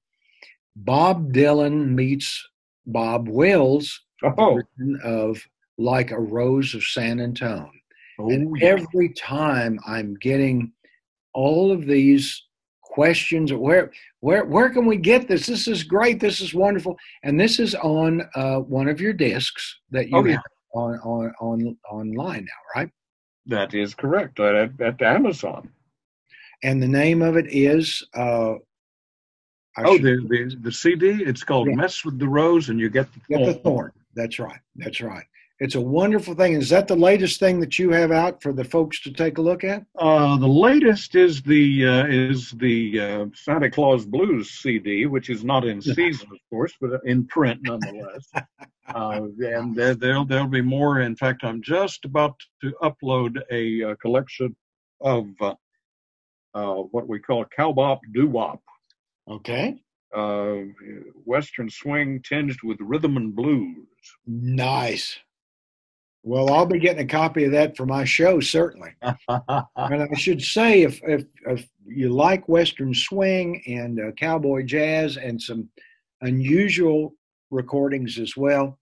Bob 0.76 1.32
Dylan 1.34 1.90
meets 1.90 2.48
Bob 2.88 3.28
Wills 3.30 4.02
oh, 4.24 4.56
version 4.56 5.00
of 5.04 5.46
Like 5.78 6.12
a 6.12 6.20
Rose 6.20 6.74
of 6.74 6.84
San 6.84 7.20
Antone. 7.20 7.70
oh, 8.20 8.32
And 8.32 8.62
every 8.64 9.10
time 9.10 9.80
I'm 9.86 10.16
getting 10.16 10.72
all 11.34 11.72
of 11.72 11.86
these 11.86 12.44
questions 12.84 13.54
where 13.54 13.92
where 14.20 14.44
where 14.46 14.70
can 14.70 14.86
we 14.86 14.98
get 14.98 15.28
this 15.28 15.46
this 15.46 15.66
is 15.68 15.82
great 15.84 16.20
this 16.20 16.42
is 16.42 16.54
wonderful 16.54 16.98
and 17.24 17.40
this 17.40 17.58
is 17.58 17.74
on 17.76 18.22
uh, 18.36 18.58
one 18.58 18.90
of 18.90 19.00
your 19.00 19.14
discs 19.14 19.80
that 19.92 20.10
you 20.10 20.18
Oh, 20.18 20.26
yeah. 20.26 20.34
have 20.34 20.44
on, 20.74 21.00
on 21.00 21.34
on 21.40 21.78
online 21.90 22.44
now 22.46 22.62
right 22.82 22.90
That 23.46 23.74
is 23.74 23.96
correct. 23.96 24.40
At, 24.40 24.80
at 24.82 25.02
Amazon. 25.02 25.70
and 26.64 26.84
the 26.84 26.88
name 26.88 27.22
of 27.22 27.38
it 27.38 27.48
is 27.50 28.04
uh 28.14 28.56
Oh, 29.78 29.96
should- 29.96 30.04
the, 30.04 30.28
the 30.30 30.56
the 30.64 30.72
CD. 30.72 31.24
It's 31.24 31.44
called 31.46 31.70
Yeah. 31.70 31.76
"Mess 31.76 32.04
with 32.04 32.20
the 32.20 32.28
Rose," 32.28 32.68
and 32.70 32.78
you 32.78 32.90
get 32.90 33.08
the 33.14 33.20
Get 33.30 33.46
the 33.46 33.54
thorn. 33.54 33.64
thorn 33.64 33.92
that's 34.16 34.38
right 34.38 34.60
that's 34.76 35.00
right 35.00 35.24
it's 35.62 35.76
a 35.76 35.82
wonderful 35.82 36.34
thing 36.34 36.54
is 36.54 36.70
that 36.70 36.88
the 36.88 36.96
latest 36.96 37.40
thing 37.40 37.60
that 37.60 37.78
you 37.78 37.92
have 37.92 38.12
out 38.12 38.42
for 38.42 38.52
the 38.52 38.64
folks 38.64 39.00
to 39.02 39.12
take 39.12 39.38
a 39.38 39.42
look 39.42 39.64
at 39.64 39.86
Uh, 39.98 40.36
the 40.38 40.48
latest 40.48 41.14
is 41.16 41.42
the 41.44 41.88
uh, 41.88 42.06
is 42.08 42.52
the 42.52 43.00
uh, 43.00 43.26
Santa 43.36 43.70
Claus 43.70 44.04
Blues 44.06 44.50
CD, 44.50 45.06
which 45.06 45.30
is 45.30 45.44
not 45.44 45.64
in 45.64 45.80
season, 45.80 46.28
of 46.32 46.40
course, 46.50 46.74
but 46.82 47.00
in 47.06 47.28
print 47.28 47.60
nonetheless. 47.62 48.28
uh, 48.96 49.28
and 49.40 49.76
there, 49.76 49.94
there'll 49.94 50.26
there'll 50.26 50.48
be 50.48 50.64
more. 50.64 51.02
In 51.02 51.16
fact, 51.16 51.44
I'm 51.44 51.62
just 51.62 52.06
about 52.06 52.36
to 52.62 52.74
upload 52.82 53.40
a 53.52 53.92
uh, 53.92 53.96
collection 54.02 54.56
of 55.00 55.28
uh, 55.42 55.54
uh, 56.56 56.76
what 56.94 57.08
we 57.08 57.20
call 57.20 57.46
cowbop 57.58 58.00
doo 58.14 58.28
wop, 58.28 58.62
okay 59.30 59.80
uh, 60.14 60.56
Western 61.26 61.70
swing 61.70 62.22
tinged 62.28 62.62
with 62.64 62.78
rhythm 62.82 63.18
and 63.18 63.36
blues. 63.36 63.88
nice 64.26 65.20
well 66.24 66.54
i'll 66.54 66.66
be 66.66 66.80
getting 66.80 67.04
a 67.04 67.08
copy 67.08 67.46
of 67.46 67.52
that 67.52 67.76
for 67.76 67.86
my 67.86 68.04
show 68.04 68.40
certainly 68.40 68.94
And 69.92 70.04
I 70.04 70.14
should 70.16 70.42
say, 70.42 70.84
if 70.84 71.02
if, 71.04 71.26
if 71.48 71.68
you 71.86 72.08
like 72.10 72.48
Western 72.48 72.94
swing 72.94 73.62
and 73.68 74.00
uh, 74.00 74.12
cowboy 74.12 74.64
jazz 74.64 75.18
and 75.18 75.42
some 75.42 75.68
unusual 76.22 77.14
recordings 77.50 78.20
as 78.20 78.38
well, 78.38 78.80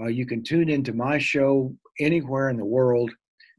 uh, 0.00 0.08
you 0.08 0.26
can 0.26 0.42
tune 0.42 0.68
into 0.68 0.92
my 0.92 1.18
show 1.18 1.72
anywhere 2.00 2.50
in 2.50 2.56
the 2.56 2.64
world 2.64 3.12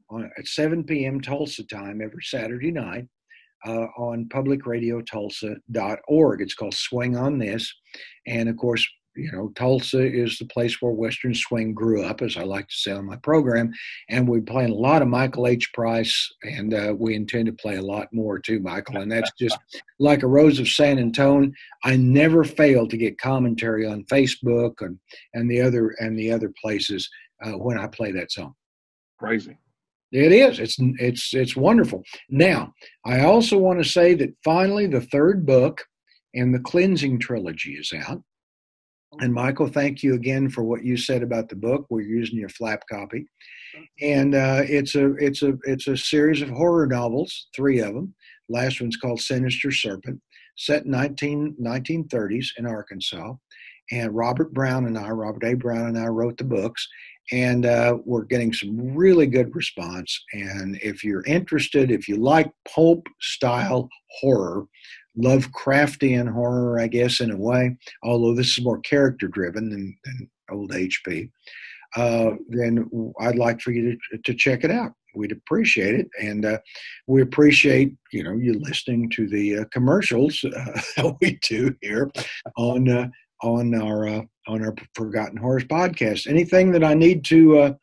on, 0.10 0.30
at 0.38 0.48
7 0.48 0.84
p.m. 0.84 1.22
Tulsa 1.22 1.66
time 1.66 2.02
every 2.02 2.24
Saturday 2.24 2.72
night 2.72 3.08
uh, 3.66 3.86
on 3.98 4.28
publicradiotulsa.org. 4.30 6.42
It's 6.42 6.56
called 6.56 6.74
Swing 6.74 7.16
on 7.16 7.38
This. 7.38 7.74
And 8.28 8.50
of 8.50 8.58
course, 8.58 8.86
you 9.16 9.32
know, 9.32 9.52
Tulsa 9.56 10.02
is 10.02 10.38
the 10.38 10.46
place 10.46 10.82
where 10.82 10.92
Western 10.92 11.34
swing 11.34 11.74
grew 11.74 12.04
up, 12.04 12.22
as 12.22 12.38
I 12.38 12.44
like 12.44 12.68
to 12.68 12.76
say 12.76 12.92
on 12.92 13.06
my 13.06 13.18
program 13.18 13.74
and 14.10 14.28
we're 14.28 14.42
playing 14.42 14.72
a 14.72 14.76
lot 14.76 15.02
of 15.02 15.08
Michael 15.08 15.48
H. 15.48 15.72
Price, 15.74 16.32
and 16.44 16.74
uh, 16.74 16.94
we 16.98 17.16
intend 17.16 17.48
to 17.48 17.54
play 17.54 17.76
a 17.76 17.82
lot 17.82 18.08
more 18.12 18.40
too, 18.40 18.60
Michael. 18.60 18.98
And 18.98 19.12
that's 19.12 19.32
just 19.40 19.58
like 20.00 20.24
a 20.24 20.28
Rose 20.28 20.60
of 20.60 20.68
San 20.68 21.00
Antone. 21.00 21.54
I 21.84 21.96
never 21.96 22.44
fail 22.44 22.88
to 22.88 22.98
get 22.98 23.20
commentary 23.20 23.86
on 23.86 24.06
Facebook 24.06 24.74
and, 24.82 25.00
and 25.34 25.50
the 25.50 25.62
other 25.62 25.96
and 26.00 26.18
the 26.18 26.32
other 26.32 26.54
places 26.62 27.10
uh, 27.44 27.52
when 27.52 27.78
I 27.78 27.88
play 27.88 28.12
that 28.12 28.32
song. 28.32 28.54
Crazy. 29.20 29.58
It 30.12 30.34
is. 30.34 30.60
It's 30.60 30.76
it's 30.80 31.34
it's 31.34 31.56
wonderful. 31.56 32.04
Now, 32.30 32.74
I 33.06 33.22
also 33.22 33.58
want 33.58 33.82
to 33.82 33.90
say 33.90 34.14
that 34.16 34.36
finally 34.44 34.88
the 34.88 35.02
third 35.02 35.46
book 35.46 35.86
in 36.34 36.52
the 36.52 36.60
cleansing 36.60 37.20
trilogy 37.20 37.74
is 37.74 37.94
out. 37.94 38.22
And 39.20 39.34
Michael, 39.34 39.68
thank 39.68 40.04
you 40.04 40.14
again 40.14 40.50
for 40.50 40.64
what 40.64 40.86
you 40.86 40.96
said 40.96 41.22
about 41.22 41.50
the 41.50 41.56
book. 41.56 41.86
We're 41.90 42.02
using 42.02 42.38
your 42.38 42.50
flap 42.50 42.84
copy, 42.90 43.26
and 44.02 44.34
uh, 44.34 44.62
it's 44.64 44.96
a 44.96 45.14
it's 45.16 45.44
a 45.44 45.58
it's 45.64 45.88
a 45.88 45.98
series 45.98 46.42
of 46.42 46.50
horror 46.50 46.88
novels, 46.88 47.48
three 47.54 47.80
of 47.80 47.94
them. 47.94 48.16
Last 48.48 48.80
one's 48.80 48.96
called 48.96 49.20
Sinister 49.20 49.72
Serpent, 49.72 50.22
set 50.56 50.86
in 50.86 50.92
19, 50.92 51.58
1930s 51.62 52.48
in 52.58 52.66
Arkansas. 52.66 53.34
And 53.92 54.16
Robert 54.16 54.54
Brown 54.54 54.86
and 54.86 54.98
I, 54.98 55.10
Robert 55.10 55.44
A. 55.44 55.54
Brown 55.56 55.88
and 55.88 55.98
I, 55.98 56.08
wrote 56.08 56.38
the 56.38 56.46
books, 56.46 56.88
and 57.34 57.66
uh, 57.66 57.98
we're 58.06 58.24
getting 58.24 58.54
some 58.54 58.96
really 58.96 59.28
good 59.28 59.54
response. 59.54 60.18
And 60.32 60.80
if 60.82 61.04
you're 61.04 61.26
interested, 61.26 61.92
if 61.92 62.08
you 62.08 62.16
like 62.16 62.50
pulp 62.74 63.08
style 63.20 63.90
horror, 64.22 64.66
Lovecraftian 65.18 66.32
horror, 66.32 66.80
I 66.80 66.88
guess, 66.88 67.20
in 67.20 67.32
a 67.32 67.38
way, 67.38 67.76
although 68.04 68.34
this 68.34 68.58
is 68.58 68.64
more 68.64 68.80
character 68.80 69.28
driven 69.28 69.70
than, 69.70 69.98
than 70.06 70.30
old 70.50 70.72
HP, 70.72 71.30
uh, 71.96 72.32
then 72.50 72.90
I'd 73.20 73.36
like 73.36 73.60
for 73.62 73.72
you 73.72 73.98
to, 74.12 74.18
to 74.20 74.34
check 74.34 74.64
it 74.64 74.72
out. 74.72 74.94
We'd 75.14 75.34
appreciate 75.34 75.96
it, 75.96 76.08
and 76.22 76.46
uh, 76.46 76.60
we 77.06 77.22
appreciate 77.22 77.94
you 78.14 78.24
know 78.24 78.32
you 78.34 78.54
listening 78.54 79.10
to 79.10 79.28
the 79.28 79.60
uh, 79.60 79.66
commercials 79.74 80.42
uh, 80.46 80.50
that 80.96 81.18
we 81.20 81.38
do 81.46 81.76
here 81.82 82.10
on 82.56 82.88
uh, 82.88 83.10
on 83.44 83.76
our 83.76 84.08
uh, 84.08 84.22
on 84.48 84.64
our 84.64 84.74
Forgotten 84.96 85.38
Horrors 85.38 85.66
podcast. 85.66 86.28
Anything 86.28 86.72
that 86.72 86.84
I 86.84 86.94
need 86.94 87.26
to 87.26 87.60
uh, 87.60 87.74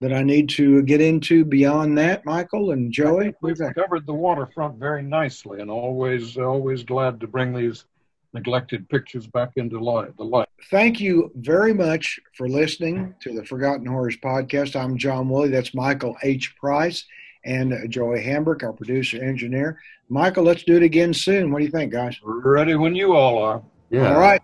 that 0.00 0.12
I 0.12 0.22
need 0.22 0.48
to 0.50 0.82
get 0.82 1.00
into 1.00 1.44
beyond 1.44 1.96
that, 1.98 2.24
Michael 2.24 2.72
and 2.72 2.92
Joey? 2.92 3.34
We've 3.40 3.58
covered 3.74 4.06
the 4.06 4.14
waterfront 4.14 4.78
very 4.78 5.02
nicely, 5.02 5.60
and 5.60 5.70
always 5.70 6.36
always 6.36 6.82
glad 6.84 7.20
to 7.20 7.26
bring 7.26 7.54
these 7.54 7.84
neglected 8.32 8.88
pictures 8.88 9.26
back 9.26 9.52
into 9.56 9.78
light. 9.78 10.16
The 10.16 10.24
light. 10.24 10.48
Thank 10.70 11.00
you 11.00 11.30
very 11.36 11.72
much 11.72 12.20
for 12.34 12.48
listening 12.48 13.14
to 13.20 13.32
the 13.32 13.44
Forgotten 13.44 13.86
Horrors 13.86 14.18
podcast. 14.18 14.76
I'm 14.78 14.98
John 14.98 15.28
Woolley. 15.28 15.48
That's 15.48 15.74
Michael 15.74 16.16
H. 16.22 16.54
Price 16.56 17.04
and 17.44 17.72
uh, 17.72 17.86
Joey 17.88 18.22
Hambrick, 18.22 18.62
our 18.62 18.72
producer 18.72 19.22
engineer. 19.22 19.80
Michael, 20.08 20.44
let's 20.44 20.64
do 20.64 20.76
it 20.76 20.82
again 20.82 21.14
soon. 21.14 21.50
What 21.50 21.60
do 21.60 21.64
you 21.64 21.70
think, 21.70 21.92
guys? 21.92 22.18
Ready 22.22 22.74
when 22.74 22.94
you 22.94 23.14
all 23.14 23.38
are. 23.38 23.62
Yeah. 23.90 24.12
All 24.12 24.20
right. 24.20 24.42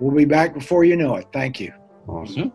We'll 0.00 0.14
be 0.14 0.24
back 0.24 0.54
before 0.54 0.84
you 0.84 0.96
know 0.96 1.16
it. 1.16 1.26
Thank 1.32 1.60
you. 1.60 1.72
Awesome. 2.06 2.52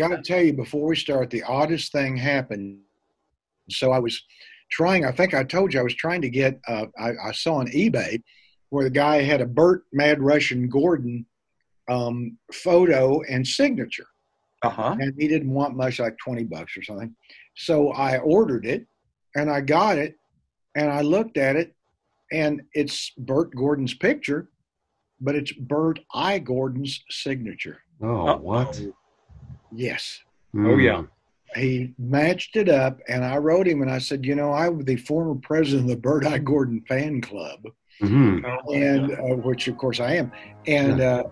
Got 0.00 0.16
to 0.16 0.22
tell 0.22 0.40
you 0.40 0.54
before 0.54 0.86
we 0.86 0.96
start, 0.96 1.28
the 1.28 1.42
oddest 1.42 1.92
thing 1.92 2.16
happened. 2.16 2.78
So 3.68 3.92
I 3.92 3.98
was 3.98 4.18
trying. 4.70 5.04
I 5.04 5.12
think 5.12 5.34
I 5.34 5.44
told 5.44 5.74
you 5.74 5.80
I 5.80 5.82
was 5.82 5.94
trying 5.94 6.22
to 6.22 6.30
get. 6.30 6.58
Uh, 6.66 6.86
I, 6.98 7.10
I, 7.22 7.32
saw 7.32 7.56
on 7.56 7.66
eBay 7.66 8.22
where 8.70 8.84
the 8.84 8.90
guy 8.90 9.20
had 9.20 9.42
a 9.42 9.46
Bert 9.46 9.82
Mad 9.92 10.22
Russian 10.22 10.70
Gordon 10.70 11.26
um, 11.90 12.38
photo 12.50 13.20
and 13.28 13.46
signature, 13.46 14.06
uh-huh. 14.62 14.96
and 14.98 15.12
he 15.18 15.28
didn't 15.28 15.50
want 15.50 15.76
much, 15.76 15.98
like 15.98 16.16
twenty 16.16 16.44
bucks 16.44 16.78
or 16.78 16.82
something. 16.82 17.14
So 17.54 17.90
I 17.90 18.20
ordered 18.20 18.64
it, 18.64 18.86
and 19.36 19.50
I 19.50 19.60
got 19.60 19.98
it, 19.98 20.16
and 20.76 20.90
I 20.90 21.02
looked 21.02 21.36
at 21.36 21.56
it, 21.56 21.74
and 22.32 22.62
it's 22.72 23.10
Bert 23.18 23.54
Gordon's 23.54 23.92
picture, 23.92 24.48
but 25.20 25.34
it's 25.34 25.52
Bert 25.52 25.98
I. 26.14 26.38
Gordon's 26.38 27.04
signature. 27.10 27.82
Oh, 28.02 28.30
oh. 28.30 28.36
what? 28.38 28.80
Yes. 29.72 30.20
Mm. 30.54 30.68
Oh, 30.68 30.76
yeah. 30.76 31.02
He 31.54 31.94
matched 31.98 32.56
it 32.56 32.68
up, 32.68 33.00
and 33.08 33.24
I 33.24 33.36
wrote 33.38 33.66
him 33.66 33.82
and 33.82 33.90
I 33.90 33.98
said, 33.98 34.24
You 34.24 34.36
know, 34.36 34.52
I'm 34.52 34.84
the 34.84 34.96
former 34.96 35.34
president 35.34 35.82
of 35.82 35.88
the 35.88 35.96
Bert 35.96 36.24
I. 36.24 36.38
Gordon 36.38 36.80
fan 36.86 37.20
club. 37.20 37.66
Mm-hmm. 38.00 38.72
And 38.72 39.12
uh, 39.12 39.36
which, 39.42 39.68
of 39.68 39.76
course, 39.76 40.00
I 40.00 40.14
am. 40.14 40.32
And 40.66 40.98
yeah. 40.98 41.10
uh, 41.10 41.30